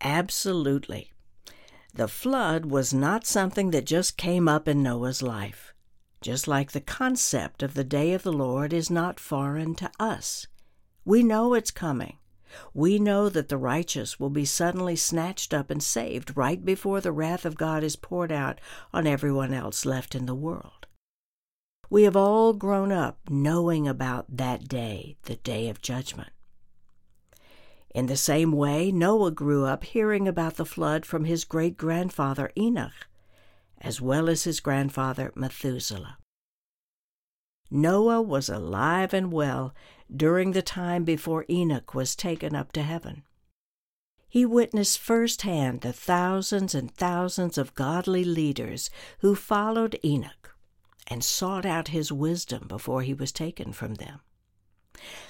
Absolutely. 0.00 1.12
The 1.94 2.08
flood 2.08 2.66
was 2.66 2.92
not 2.92 3.24
something 3.24 3.70
that 3.70 3.86
just 3.86 4.16
came 4.16 4.48
up 4.48 4.66
in 4.66 4.82
Noah's 4.82 5.22
life, 5.22 5.72
just 6.20 6.48
like 6.48 6.72
the 6.72 6.80
concept 6.80 7.62
of 7.62 7.74
the 7.74 7.84
day 7.84 8.12
of 8.12 8.24
the 8.24 8.32
Lord 8.32 8.72
is 8.72 8.90
not 8.90 9.20
foreign 9.20 9.76
to 9.76 9.88
us. 10.00 10.48
We 11.04 11.22
know 11.22 11.54
it's 11.54 11.70
coming. 11.70 12.18
We 12.74 12.98
know 12.98 13.28
that 13.28 13.48
the 13.48 13.56
righteous 13.56 14.18
will 14.18 14.30
be 14.30 14.44
suddenly 14.44 14.96
snatched 14.96 15.54
up 15.54 15.70
and 15.70 15.80
saved 15.80 16.36
right 16.36 16.64
before 16.64 17.00
the 17.00 17.12
wrath 17.12 17.44
of 17.44 17.56
God 17.56 17.84
is 17.84 17.94
poured 17.94 18.32
out 18.32 18.60
on 18.92 19.06
everyone 19.06 19.54
else 19.54 19.86
left 19.86 20.16
in 20.16 20.26
the 20.26 20.34
world. 20.34 20.75
We 21.88 22.02
have 22.02 22.16
all 22.16 22.52
grown 22.52 22.90
up 22.90 23.18
knowing 23.28 23.86
about 23.86 24.36
that 24.36 24.66
day, 24.66 25.16
the 25.22 25.36
day 25.36 25.68
of 25.68 25.80
judgment. 25.80 26.30
In 27.94 28.06
the 28.06 28.16
same 28.16 28.52
way, 28.52 28.90
Noah 28.90 29.30
grew 29.30 29.64
up 29.64 29.84
hearing 29.84 30.26
about 30.26 30.56
the 30.56 30.66
flood 30.66 31.06
from 31.06 31.24
his 31.24 31.44
great 31.44 31.76
grandfather 31.76 32.50
Enoch, 32.56 33.08
as 33.80 34.00
well 34.00 34.28
as 34.28 34.44
his 34.44 34.60
grandfather 34.60 35.32
Methuselah. 35.34 36.18
Noah 37.70 38.20
was 38.20 38.48
alive 38.48 39.14
and 39.14 39.32
well 39.32 39.74
during 40.14 40.52
the 40.52 40.62
time 40.62 41.04
before 41.04 41.46
Enoch 41.48 41.94
was 41.94 42.16
taken 42.16 42.54
up 42.54 42.72
to 42.72 42.82
heaven. 42.82 43.22
He 44.28 44.44
witnessed 44.44 44.98
firsthand 44.98 45.80
the 45.80 45.92
thousands 45.92 46.74
and 46.74 46.92
thousands 46.92 47.56
of 47.56 47.74
godly 47.74 48.24
leaders 48.24 48.90
who 49.20 49.34
followed 49.34 49.98
Enoch 50.04 50.55
and 51.06 51.22
sought 51.24 51.66
out 51.66 51.88
his 51.88 52.12
wisdom 52.12 52.66
before 52.68 53.02
he 53.02 53.14
was 53.14 53.32
taken 53.32 53.72
from 53.72 53.94
them. 53.94 54.20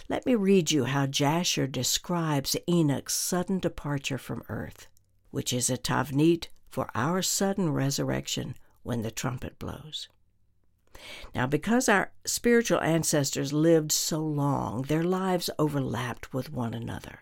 Let 0.08 0.26
me 0.26 0.34
read 0.34 0.70
you 0.70 0.84
how 0.84 1.06
Jasher 1.06 1.66
describes 1.66 2.56
Enoch's 2.68 3.14
sudden 3.14 3.58
departure 3.58 4.18
from 4.18 4.44
earth, 4.48 4.86
which 5.30 5.52
is 5.52 5.68
a 5.68 5.76
tavnit 5.76 6.48
for 6.68 6.88
our 6.94 7.22
sudden 7.22 7.72
resurrection 7.72 8.54
when 8.82 9.02
the 9.02 9.10
trumpet 9.10 9.58
blows. 9.58 10.08
Now, 11.34 11.46
because 11.46 11.88
our 11.88 12.12
spiritual 12.24 12.80
ancestors 12.80 13.52
lived 13.52 13.92
so 13.92 14.20
long, 14.20 14.82
their 14.82 15.04
lives 15.04 15.50
overlapped 15.58 16.32
with 16.32 16.52
one 16.52 16.72
another. 16.72 17.20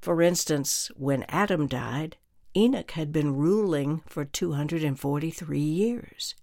For 0.00 0.20
instance, 0.20 0.90
when 0.96 1.24
Adam 1.28 1.66
died, 1.66 2.16
Enoch 2.56 2.90
had 2.92 3.12
been 3.12 3.36
ruling 3.36 4.02
for 4.06 4.24
243 4.24 5.58
years. 5.58 6.34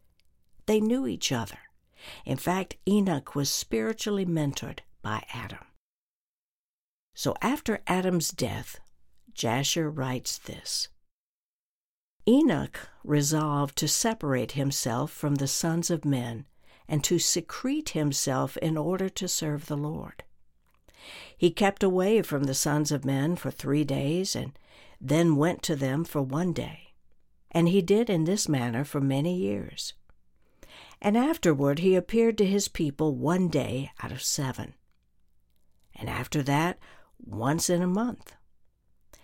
They 0.65 0.79
knew 0.79 1.07
each 1.07 1.31
other. 1.31 1.60
In 2.25 2.38
fact, 2.38 2.77
Enoch 2.88 3.36
was 3.36 3.50
spiritually 3.50 4.25
mentored 4.25 4.79
by 5.01 5.25
Adam. 5.34 5.65
So 7.13 7.36
after 7.41 7.82
Adam's 7.88 8.30
death, 8.30 8.80
Jasher 9.34 9.89
writes 9.89 10.38
this 10.38 10.89
Enoch 12.28 12.89
resolved 13.04 13.78
to 13.78 13.88
separate 13.88 14.54
himself 14.54 15.12
from 15.12 15.36
the 15.36 15.47
sons 15.47 15.89
of 15.89 16.06
men 16.06 16.45
and 16.88 17.04
to 17.04 17.19
secrete 17.19 17.89
himself 17.89 18.58
in 18.58 18.78
order 18.78 19.10
to 19.10 19.28
serve 19.28 19.67
the 19.67 19.78
Lord. 19.78 20.23
He 21.38 21.51
kept 21.51 21.84
away 21.84 22.21
from 22.21 22.43
the 22.43 22.54
sons 22.54 22.91
of 22.91 23.06
men 23.06 23.36
for 23.36 23.51
three 23.51 23.84
days, 23.84 24.36
and 24.36 24.58
then 24.99 25.36
went 25.36 25.62
to 25.63 25.75
them 25.75 26.04
for 26.04 26.21
one 26.21 26.54
day. 26.54 26.93
And 27.51 27.69
he 27.69 27.82
did 27.82 28.10
in 28.10 28.23
this 28.23 28.49
manner 28.49 28.84
for 28.84 29.01
many 29.01 29.36
years. 29.36 29.93
And 31.06 31.15
afterward 31.15 31.78
he 31.78 31.94
appeared 31.94 32.36
to 32.39 32.48
his 32.48 32.68
people 32.68 33.15
one 33.15 33.48
day 33.48 33.91
out 34.02 34.12
of 34.12 34.24
seven. 34.24 34.74
And 35.96 36.10
after 36.10 36.41
that, 36.41 36.80
once 37.24 37.70
in 37.70 37.84
a 37.84 37.88
month. 37.88 38.34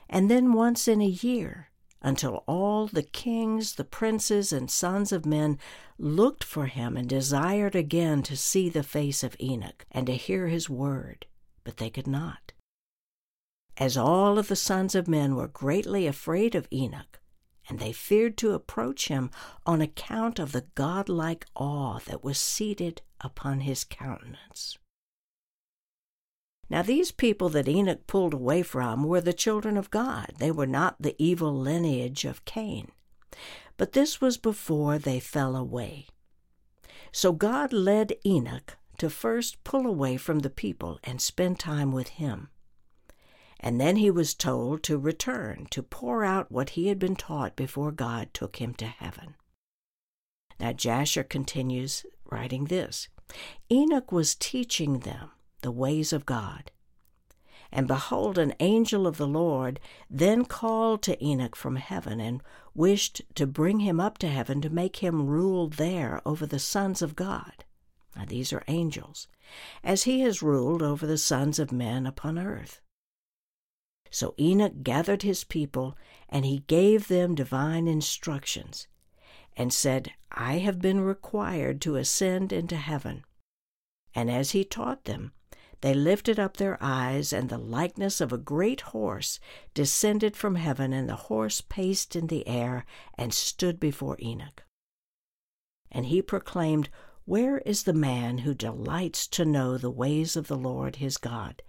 And 0.07 0.29
then 0.29 0.53
once 0.53 0.87
in 0.87 1.01
a 1.01 1.07
year 1.07 1.71
until 1.99 2.43
all 2.47 2.85
the 2.85 3.01
kings, 3.01 3.73
the 3.73 3.83
princes, 3.83 4.53
and 4.53 4.69
sons 4.69 5.11
of 5.11 5.25
men 5.25 5.57
looked 5.97 6.43
for 6.43 6.67
him 6.67 6.95
and 6.95 7.09
desired 7.09 7.75
again 7.75 8.21
to 8.23 8.37
see 8.37 8.69
the 8.69 8.83
face 8.83 9.23
of 9.23 9.35
Enoch 9.41 9.83
and 9.89 10.05
to 10.05 10.13
hear 10.13 10.49
his 10.49 10.69
word, 10.69 11.25
but 11.63 11.77
they 11.77 11.89
could 11.89 12.05
not. 12.05 12.53
As 13.77 13.97
all 13.97 14.37
of 14.37 14.49
the 14.49 14.55
sons 14.55 14.93
of 14.93 15.07
men 15.07 15.33
were 15.33 15.47
greatly 15.47 16.05
afraid 16.05 16.53
of 16.53 16.67
Enoch, 16.71 17.20
and 17.71 17.79
they 17.79 17.93
feared 17.93 18.35
to 18.35 18.51
approach 18.51 19.07
him 19.07 19.31
on 19.65 19.79
account 19.81 20.39
of 20.39 20.51
the 20.51 20.65
godlike 20.75 21.45
awe 21.55 21.99
that 21.99 22.21
was 22.21 22.37
seated 22.37 23.01
upon 23.21 23.61
his 23.61 23.85
countenance. 23.85 24.77
Now, 26.69 26.81
these 26.81 27.13
people 27.13 27.47
that 27.47 27.69
Enoch 27.69 28.05
pulled 28.07 28.33
away 28.33 28.61
from 28.61 29.05
were 29.05 29.21
the 29.21 29.31
children 29.31 29.77
of 29.77 29.89
God. 29.89 30.33
They 30.37 30.51
were 30.51 30.67
not 30.67 31.01
the 31.01 31.15
evil 31.17 31.57
lineage 31.57 32.25
of 32.25 32.43
Cain. 32.43 32.91
But 33.77 33.93
this 33.93 34.19
was 34.19 34.37
before 34.37 34.99
they 34.99 35.21
fell 35.21 35.55
away. 35.55 36.07
So 37.13 37.31
God 37.31 37.71
led 37.71 38.17
Enoch 38.25 38.77
to 38.97 39.09
first 39.09 39.63
pull 39.63 39.87
away 39.87 40.17
from 40.17 40.39
the 40.39 40.49
people 40.49 40.99
and 41.05 41.21
spend 41.21 41.57
time 41.57 41.93
with 41.93 42.09
him. 42.09 42.49
And 43.61 43.79
then 43.79 43.97
he 43.97 44.09
was 44.09 44.33
told 44.33 44.81
to 44.83 44.97
return 44.97 45.67
to 45.69 45.83
pour 45.83 46.25
out 46.25 46.51
what 46.51 46.71
he 46.71 46.87
had 46.87 46.97
been 46.97 47.15
taught 47.15 47.55
before 47.55 47.91
God 47.91 48.33
took 48.33 48.57
him 48.57 48.73
to 48.75 48.87
heaven. 48.87 49.35
Now 50.59 50.73
Jasher 50.73 51.23
continues 51.23 52.05
writing 52.25 52.65
this 52.65 53.07
Enoch 53.71 54.11
was 54.11 54.35
teaching 54.35 54.99
them 54.99 55.31
the 55.61 55.71
ways 55.71 56.11
of 56.11 56.25
God. 56.25 56.71
And 57.71 57.87
behold, 57.87 58.37
an 58.37 58.53
angel 58.59 59.07
of 59.07 59.17
the 59.17 59.27
Lord 59.27 59.79
then 60.09 60.43
called 60.43 61.01
to 61.03 61.23
Enoch 61.23 61.55
from 61.55 61.77
heaven 61.77 62.19
and 62.19 62.41
wished 62.73 63.21
to 63.35 63.47
bring 63.47 63.79
him 63.79 63.99
up 63.99 64.17
to 64.19 64.27
heaven 64.27 64.59
to 64.61 64.69
make 64.69 64.97
him 64.97 65.27
rule 65.27 65.67
there 65.67 66.21
over 66.25 66.45
the 66.45 66.59
sons 66.59 67.01
of 67.01 67.15
God. 67.15 67.63
Now, 68.15 68.25
these 68.25 68.51
are 68.51 68.63
angels, 68.67 69.27
as 69.83 70.03
he 70.03 70.19
has 70.21 70.41
ruled 70.41 70.81
over 70.81 71.07
the 71.07 71.17
sons 71.17 71.59
of 71.59 71.71
men 71.71 72.05
upon 72.05 72.37
earth. 72.37 72.81
So 74.11 74.35
Enoch 74.37 74.83
gathered 74.83 75.23
his 75.23 75.45
people, 75.45 75.97
and 76.27 76.45
he 76.45 76.65
gave 76.67 77.07
them 77.07 77.33
divine 77.33 77.87
instructions, 77.87 78.87
and 79.55 79.71
said, 79.71 80.11
I 80.29 80.59
have 80.59 80.79
been 80.79 80.99
required 80.99 81.79
to 81.81 81.95
ascend 81.95 82.51
into 82.51 82.75
heaven. 82.75 83.23
And 84.13 84.29
as 84.29 84.51
he 84.51 84.65
taught 84.65 85.05
them, 85.05 85.31
they 85.79 85.93
lifted 85.93 86.39
up 86.39 86.57
their 86.57 86.77
eyes, 86.81 87.31
and 87.31 87.49
the 87.49 87.57
likeness 87.57 88.19
of 88.19 88.33
a 88.33 88.37
great 88.37 88.81
horse 88.81 89.39
descended 89.73 90.35
from 90.35 90.55
heaven, 90.55 90.91
and 90.91 91.07
the 91.07 91.15
horse 91.15 91.61
paced 91.61 92.15
in 92.15 92.27
the 92.27 92.45
air 92.47 92.85
and 93.17 93.33
stood 93.33 93.79
before 93.79 94.17
Enoch. 94.21 94.63
And 95.89 96.07
he 96.07 96.21
proclaimed, 96.21 96.89
Where 97.23 97.59
is 97.59 97.83
the 97.83 97.93
man 97.93 98.39
who 98.39 98.53
delights 98.53 99.25
to 99.27 99.45
know 99.45 99.77
the 99.77 99.89
ways 99.89 100.35
of 100.35 100.47
the 100.47 100.57
Lord 100.57 100.97
his 100.97 101.17
God? 101.17 101.63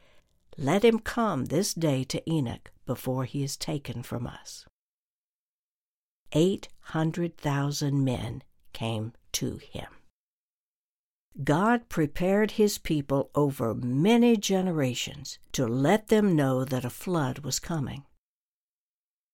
Let 0.58 0.84
him 0.84 0.98
come 0.98 1.46
this 1.46 1.72
day 1.74 2.04
to 2.04 2.30
Enoch 2.30 2.70
before 2.86 3.24
he 3.24 3.42
is 3.42 3.56
taken 3.56 4.02
from 4.02 4.26
us. 4.26 4.66
Eight 6.32 6.68
hundred 6.80 7.36
thousand 7.36 8.04
men 8.04 8.42
came 8.72 9.12
to 9.32 9.58
him. 9.58 9.86
God 11.42 11.88
prepared 11.88 12.52
his 12.52 12.76
people 12.76 13.30
over 13.34 13.74
many 13.74 14.36
generations 14.36 15.38
to 15.52 15.66
let 15.66 16.08
them 16.08 16.36
know 16.36 16.64
that 16.64 16.84
a 16.84 16.90
flood 16.90 17.38
was 17.38 17.58
coming. 17.58 18.04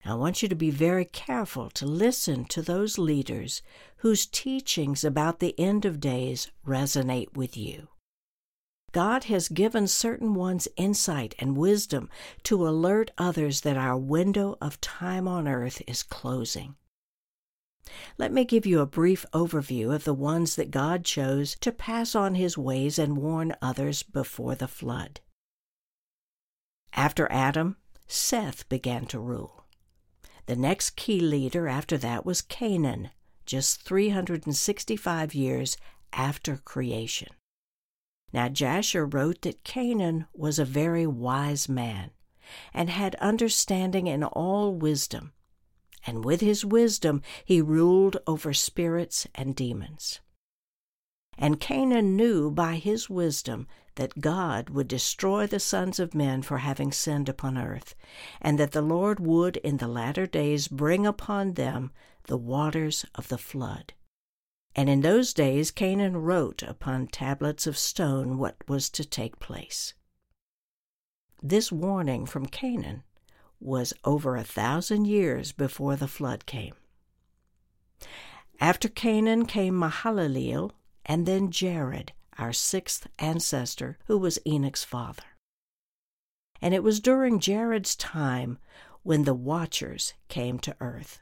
I 0.05 0.13
want 0.13 0.41
you 0.41 0.47
to 0.47 0.55
be 0.55 0.71
very 0.71 1.03
careful 1.03 1.69
to 1.71 1.85
listen 1.85 2.45
to 2.45 2.61
those 2.61 2.97
leaders 2.97 3.61
whose 3.97 4.25
teachings 4.25 5.03
about 5.03 5.39
the 5.39 5.59
end 5.59 5.83
of 5.83 5.99
days 5.99 6.49
resonate 6.65 7.35
with 7.35 7.57
you. 7.57 7.89
God 8.91 9.25
has 9.25 9.49
given 9.49 9.87
certain 9.87 10.33
ones 10.33 10.67
insight 10.75 11.35
and 11.39 11.57
wisdom 11.57 12.09
to 12.43 12.67
alert 12.67 13.11
others 13.17 13.61
that 13.61 13.77
our 13.77 13.97
window 13.97 14.57
of 14.61 14.81
time 14.81 15.27
on 15.27 15.47
earth 15.47 15.81
is 15.87 16.03
closing. 16.03 16.75
Let 18.17 18.31
me 18.31 18.45
give 18.45 18.65
you 18.65 18.81
a 18.81 18.85
brief 18.85 19.25
overview 19.33 19.93
of 19.93 20.03
the 20.03 20.13
ones 20.13 20.55
that 20.55 20.71
God 20.71 21.03
chose 21.03 21.55
to 21.61 21.71
pass 21.71 22.15
on 22.15 22.35
his 22.35 22.57
ways 22.57 22.99
and 22.99 23.17
warn 23.17 23.55
others 23.61 24.03
before 24.03 24.55
the 24.55 24.67
flood. 24.67 25.21
After 26.93 27.31
Adam, 27.31 27.77
Seth 28.07 28.67
began 28.69 29.05
to 29.07 29.19
rule. 29.19 29.65
The 30.45 30.55
next 30.55 30.95
key 30.95 31.19
leader 31.19 31.67
after 31.67 31.97
that 31.97 32.25
was 32.25 32.41
Canaan, 32.41 33.11
just 33.45 33.83
365 33.83 35.33
years 35.35 35.77
after 36.11 36.57
creation. 36.57 37.29
Now 38.31 38.49
Jasher 38.49 39.05
wrote 39.05 39.41
that 39.41 39.63
Canaan 39.63 40.27
was 40.33 40.59
a 40.59 40.65
very 40.65 41.07
wise 41.07 41.67
man 41.67 42.11
and 42.73 42.89
had 42.89 43.15
understanding 43.15 44.07
in 44.07 44.23
all 44.23 44.73
wisdom, 44.73 45.33
and 46.05 46.23
with 46.23 46.41
his 46.41 46.63
wisdom 46.63 47.21
he 47.45 47.61
ruled 47.61 48.17
over 48.27 48.53
spirits 48.53 49.27
and 49.35 49.55
demons. 49.55 50.19
And 51.37 51.59
Canaan 51.59 52.15
knew 52.15 52.51
by 52.51 52.75
his 52.75 53.09
wisdom 53.09 53.67
that 53.95 54.21
God 54.21 54.69
would 54.69 54.87
destroy 54.87 55.47
the 55.47 55.59
sons 55.59 55.99
of 55.99 56.13
men 56.13 56.41
for 56.41 56.59
having 56.59 56.91
sinned 56.91 57.29
upon 57.29 57.57
earth, 57.57 57.95
and 58.41 58.59
that 58.59 58.71
the 58.71 58.81
Lord 58.81 59.19
would 59.19 59.57
in 59.57 59.77
the 59.77 59.87
latter 59.87 60.25
days 60.25 60.67
bring 60.67 61.05
upon 61.05 61.53
them 61.53 61.91
the 62.27 62.37
waters 62.37 63.05
of 63.15 63.27
the 63.29 63.37
flood. 63.37 63.93
And 64.75 64.89
in 64.89 65.01
those 65.01 65.33
days 65.33 65.71
Canaan 65.71 66.17
wrote 66.17 66.63
upon 66.63 67.07
tablets 67.07 67.67
of 67.67 67.77
stone 67.77 68.37
what 68.37 68.57
was 68.67 68.89
to 68.91 69.03
take 69.03 69.39
place. 69.39 69.93
This 71.41 71.71
warning 71.71 72.25
from 72.25 72.45
Canaan 72.45 73.03
was 73.59 73.93
over 74.05 74.35
a 74.35 74.43
thousand 74.43 75.05
years 75.05 75.51
before 75.51 75.95
the 75.95 76.07
flood 76.07 76.45
came. 76.45 76.75
After 78.59 78.89
Canaan 78.89 79.45
came 79.45 79.73
Mahalaleel, 79.73 80.71
and 81.05 81.25
then 81.25 81.49
Jared, 81.49 82.13
our 82.37 82.53
sixth 82.53 83.07
ancestor, 83.17 83.97
who 84.05 84.17
was 84.17 84.39
Enoch's 84.45 84.83
father. 84.83 85.23
And 86.61 86.73
it 86.73 86.83
was 86.83 86.99
during 86.99 87.39
Jared's 87.39 87.95
time 87.95 88.59
when 89.03 89.23
the 89.23 89.33
Watchers 89.33 90.13
came 90.27 90.59
to 90.59 90.75
earth. 90.81 91.21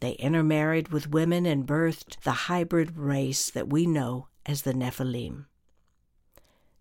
They 0.00 0.12
intermarried 0.12 0.88
with 0.88 1.10
women 1.10 1.44
and 1.44 1.66
birthed 1.66 2.20
the 2.22 2.46
hybrid 2.46 2.96
race 2.96 3.50
that 3.50 3.68
we 3.68 3.86
know 3.86 4.28
as 4.46 4.62
the 4.62 4.72
Nephilim. 4.72 5.46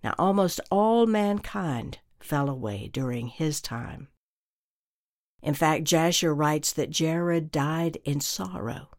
Now, 0.03 0.13
almost 0.19 0.61
all 0.69 1.07
mankind 1.07 1.99
fell 2.19 2.49
away 2.49 2.89
during 2.93 3.27
his 3.27 3.59
time. 3.59 4.09
In 5.41 5.55
fact, 5.55 5.83
Jasher 5.83 6.33
writes 6.33 6.71
that 6.73 6.91
Jared 6.91 7.51
died 7.51 7.97
in 8.05 8.21
sorrow. 8.21 8.89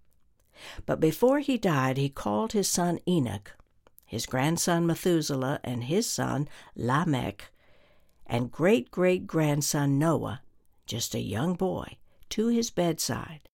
But 0.85 0.99
before 0.99 1.39
he 1.39 1.57
died, 1.57 1.97
he 1.97 2.09
called 2.09 2.53
his 2.53 2.69
son 2.69 2.99
Enoch, 3.07 3.57
his 4.05 4.27
grandson 4.27 4.87
Methuselah, 4.87 5.61
and 5.63 5.85
his 5.85 6.09
son 6.11 6.49
Lamech, 6.75 7.53
and 8.27 8.51
great 8.51 8.91
great 8.91 9.29
grandson 9.29 9.99
Noah, 9.99 10.43
just 10.87 11.15
a 11.15 11.21
young 11.21 11.55
boy, 11.55 11.99
to 12.31 12.49
his 12.49 12.71
bedside 12.71 13.48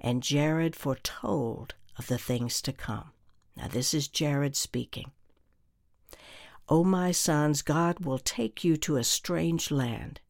and 0.00 0.22
Jared 0.22 0.74
foretold 0.74 1.74
of 1.98 2.06
the 2.06 2.18
things 2.18 2.62
to 2.62 2.72
come. 2.72 3.12
Now, 3.56 3.68
this 3.68 3.92
is 3.92 4.08
Jared 4.08 4.56
speaking. 4.56 5.12
O 6.68 6.84
my 6.84 7.10
sons, 7.10 7.62
God 7.62 8.04
will 8.04 8.18
take 8.18 8.64
you 8.64 8.76
to 8.78 8.96
a 8.96 9.04
strange 9.04 9.70
land, 9.70 10.20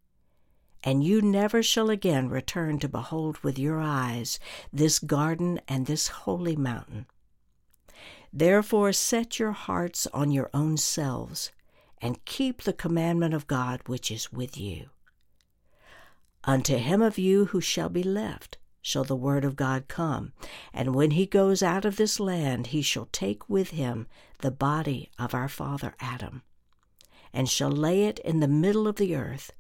and 0.83 1.05
you 1.05 1.21
never 1.21 1.63
shall 1.63 1.91
again 1.91 2.29
return 2.29 2.79
to 2.79 2.89
behold 2.89 3.39
with 3.39 3.59
your 3.59 3.79
eyes 3.79 4.41
this 4.73 4.99
garden 4.99 5.61
and 5.69 5.87
this 5.87 6.09
holy 6.09 6.57
mountain. 6.57 7.07
Therefore, 8.33 8.93
set 8.93 9.39
your 9.39 9.53
hearts 9.53 10.07
on 10.15 10.31
your 10.31 10.51
own 10.55 10.77
selves, 10.77 11.53
and 11.99 12.25
keep 12.25 12.63
the 12.63 12.73
commandment 12.73 13.35
of 13.35 13.47
God 13.47 13.83
which 13.87 14.11
is 14.11 14.33
with 14.33 14.57
you. 14.57 14.89
Unto 16.45 16.77
him 16.79 17.03
of 17.03 17.19
you 17.19 17.47
who 17.47 17.61
shall 17.61 17.91
be 17.91 18.03
left, 18.03 18.57
shall 18.83 19.05
the 19.05 19.17
word 19.17 19.45
of 19.45 19.57
God 19.57 19.89
come. 19.89 20.33
And 20.73 20.95
when 20.95 21.13
he 21.13 21.27
goes 21.27 21.63
out 21.63 21.85
of 21.85 21.97
this 21.97 22.19
land, 22.19 22.69
he 22.69 22.83
shall 22.83 23.09
take 23.13 23.49
with 23.49 23.71
him 23.71 24.07
the 24.39 24.51
body 24.51 25.11
of 25.19 25.35
our 25.35 25.49
father 25.49 25.95
Adam, 26.01 26.43
and 27.33 27.49
shall 27.49 27.71
lay 27.71 28.05
it 28.05 28.19
in 28.21 28.41
the 28.41 28.49
middle 28.49 28.89
of 28.89 28.97
the 28.97 29.15
earth, 29.15 29.53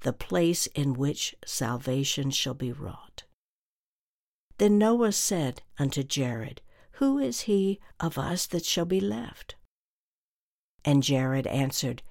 the 0.00 0.12
place 0.12 0.66
in 0.68 0.94
which 0.94 1.34
salvation 1.44 2.30
shall 2.30 2.54
be 2.54 2.72
wrought. 2.72 3.24
Then 4.58 4.78
Noah 4.78 5.12
said 5.12 5.62
unto 5.78 6.02
Jared, 6.02 6.62
Who 6.92 7.18
is 7.18 7.42
he 7.42 7.80
of 7.98 8.16
us 8.16 8.46
that 8.46 8.64
shall 8.64 8.84
be 8.84 9.00
left? 9.00 9.56
And 10.84 11.02
Jared 11.02 11.46
answered, 11.48 12.02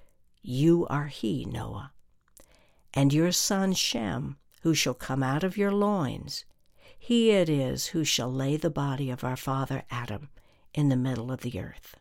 You 0.42 0.86
are 0.88 1.06
he, 1.06 1.46
Noah, 1.46 1.92
and 2.92 3.12
your 3.12 3.32
son 3.32 3.72
Shem, 3.72 4.36
who 4.62 4.74
shall 4.74 4.94
come 4.94 5.22
out 5.22 5.44
of 5.44 5.56
your 5.56 5.72
loins 5.72 6.44
he 6.98 7.30
it 7.30 7.48
is 7.48 7.86
who 7.86 8.04
shall 8.04 8.32
lay 8.32 8.56
the 8.56 8.70
body 8.70 9.10
of 9.10 9.24
our 9.24 9.36
father 9.36 9.84
Adam 9.90 10.28
in 10.74 10.88
the 10.88 10.96
middle 10.96 11.32
of 11.32 11.40
the 11.40 11.58
earth. 11.58 11.96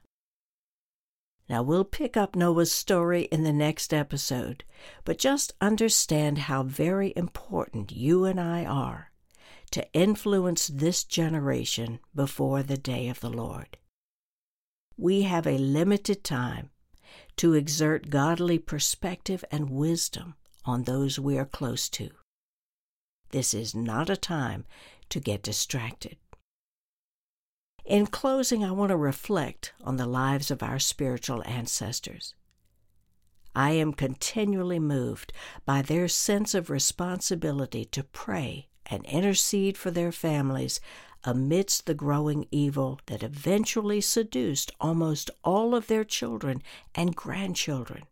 Now, 1.50 1.64
we'll 1.64 1.86
pick 1.86 2.18
up 2.18 2.36
Noah's 2.36 2.74
story 2.74 3.24
in 3.24 3.44
the 3.44 3.54
next 3.54 3.94
episode, 3.94 4.66
but 5.06 5.18
just 5.18 5.54
understand 5.62 6.40
how 6.40 6.64
very 6.64 7.14
important 7.16 7.92
you 7.92 8.26
and 8.26 8.40
I 8.40 8.66
are 8.66 9.12
to 9.72 9.92
influence 9.94 10.68
this 10.68 11.04
generation 11.04 12.00
before 12.14 12.64
the 12.64 12.78
day 12.78 13.08
of 13.08 13.20
the 13.20 13.30
Lord. 13.30 13.78
We 14.98 15.24
have 15.24 15.46
a 15.46 15.58
limited 15.58 16.24
time 16.24 16.72
to 17.38 17.54
exert 17.54 18.10
godly 18.10 18.60
perspective 18.60 19.44
and 19.52 19.70
wisdom 19.70 20.36
on 20.66 20.84
those 20.84 21.20
we 21.20 21.38
are 21.38 21.46
close 21.46 21.88
to. 21.90 22.10
This 23.32 23.54
is 23.54 23.76
not 23.76 24.10
a 24.10 24.18
time 24.18 24.66
to 25.10 25.20
get 25.20 25.44
distracted. 25.44 26.18
In 27.86 28.08
closing, 28.08 28.66
I 28.66 28.72
want 28.72 28.90
to 28.90 28.98
reflect 28.98 29.74
on 29.82 29.96
the 29.96 30.06
lives 30.06 30.52
of 30.52 30.62
our 30.62 30.80
spiritual 30.80 31.42
ancestors. 31.46 32.36
I 33.56 33.72
am 33.72 33.94
continually 33.94 34.78
moved 34.78 35.34
by 35.66 35.82
their 35.82 36.08
sense 36.08 36.54
of 36.54 36.70
responsibility 36.70 37.86
to 37.86 38.04
pray 38.04 38.68
and 38.86 39.06
intercede 39.06 39.78
for 39.78 39.90
their 39.90 40.12
families 40.12 40.80
amidst 41.24 41.86
the 41.86 41.94
growing 41.94 42.48
evil 42.52 43.00
that 43.08 43.24
eventually 43.24 44.02
seduced 44.02 44.72
almost 44.80 45.32
all 45.44 45.74
of 45.74 45.88
their 45.88 46.04
children 46.04 46.62
and 46.94 47.16
grandchildren. 47.16 48.04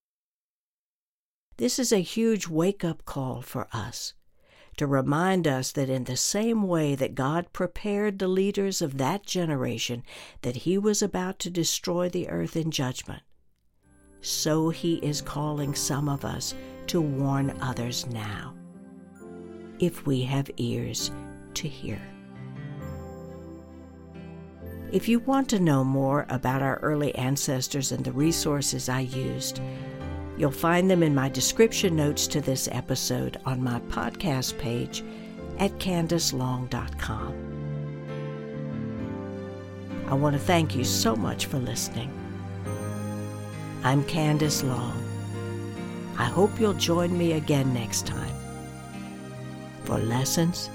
This 1.57 1.79
is 1.79 1.91
a 1.91 1.99
huge 1.99 2.47
wake 2.47 2.83
up 2.83 3.05
call 3.05 3.41
for 3.41 3.67
us 3.71 4.13
to 4.77 4.87
remind 4.87 5.47
us 5.47 5.71
that 5.71 5.89
in 5.89 6.03
the 6.03 6.17
same 6.17 6.63
way 6.63 6.95
that 6.95 7.15
God 7.15 7.53
prepared 7.53 8.19
the 8.19 8.27
leaders 8.27 8.81
of 8.81 8.97
that 8.97 9.25
generation 9.25 10.03
that 10.41 10.57
he 10.57 10.77
was 10.77 11.01
about 11.01 11.39
to 11.39 11.49
destroy 11.49 12.09
the 12.09 12.29
earth 12.29 12.55
in 12.55 12.71
judgment, 12.71 13.23
so 14.21 14.69
he 14.69 14.95
is 14.95 15.21
calling 15.21 15.75
some 15.75 16.09
of 16.09 16.25
us 16.25 16.53
to 16.87 16.99
warn 16.99 17.57
others 17.61 18.05
now, 18.07 18.53
if 19.79 20.05
we 20.05 20.21
have 20.23 20.49
ears 20.57 21.11
to 21.53 21.67
hear. 21.67 22.01
If 24.91 25.09
you 25.09 25.19
want 25.19 25.49
to 25.49 25.59
know 25.59 25.83
more 25.83 26.25
about 26.29 26.61
our 26.61 26.77
early 26.77 27.13
ancestors 27.15 27.91
and 27.91 28.05
the 28.05 28.11
resources 28.11 28.87
I 28.87 29.01
used, 29.01 29.59
You'll 30.37 30.51
find 30.51 30.89
them 30.91 31.01
in 31.01 31.15
my 31.15 31.29
description 31.29 31.95
notes 31.95 32.27
to 32.27 32.41
this 32.41 32.67
episode 32.71 33.39
on 33.45 33.63
my 33.63 33.79
podcast 33.81 34.57
page 34.57 35.03
at 35.59 35.71
candicelong.com. 35.79 37.33
I 40.07 40.13
want 40.13 40.35
to 40.35 40.41
thank 40.41 40.75
you 40.75 40.83
so 40.83 41.15
much 41.15 41.45
for 41.45 41.57
listening. 41.57 42.11
I'm 43.83 44.03
Candice 44.03 44.63
Long. 44.63 45.01
I 46.17 46.25
hope 46.25 46.59
you'll 46.59 46.73
join 46.73 47.17
me 47.17 47.33
again 47.33 47.73
next 47.73 48.05
time 48.05 48.33
for 49.83 49.97
lessons 49.97 50.69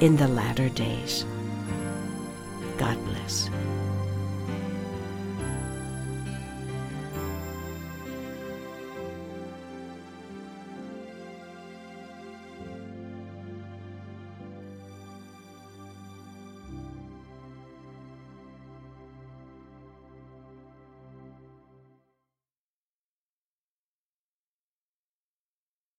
in 0.00 0.16
the 0.16 0.28
latter 0.28 0.68
days. 0.70 1.24
God 2.78 2.98
bless. 3.04 3.48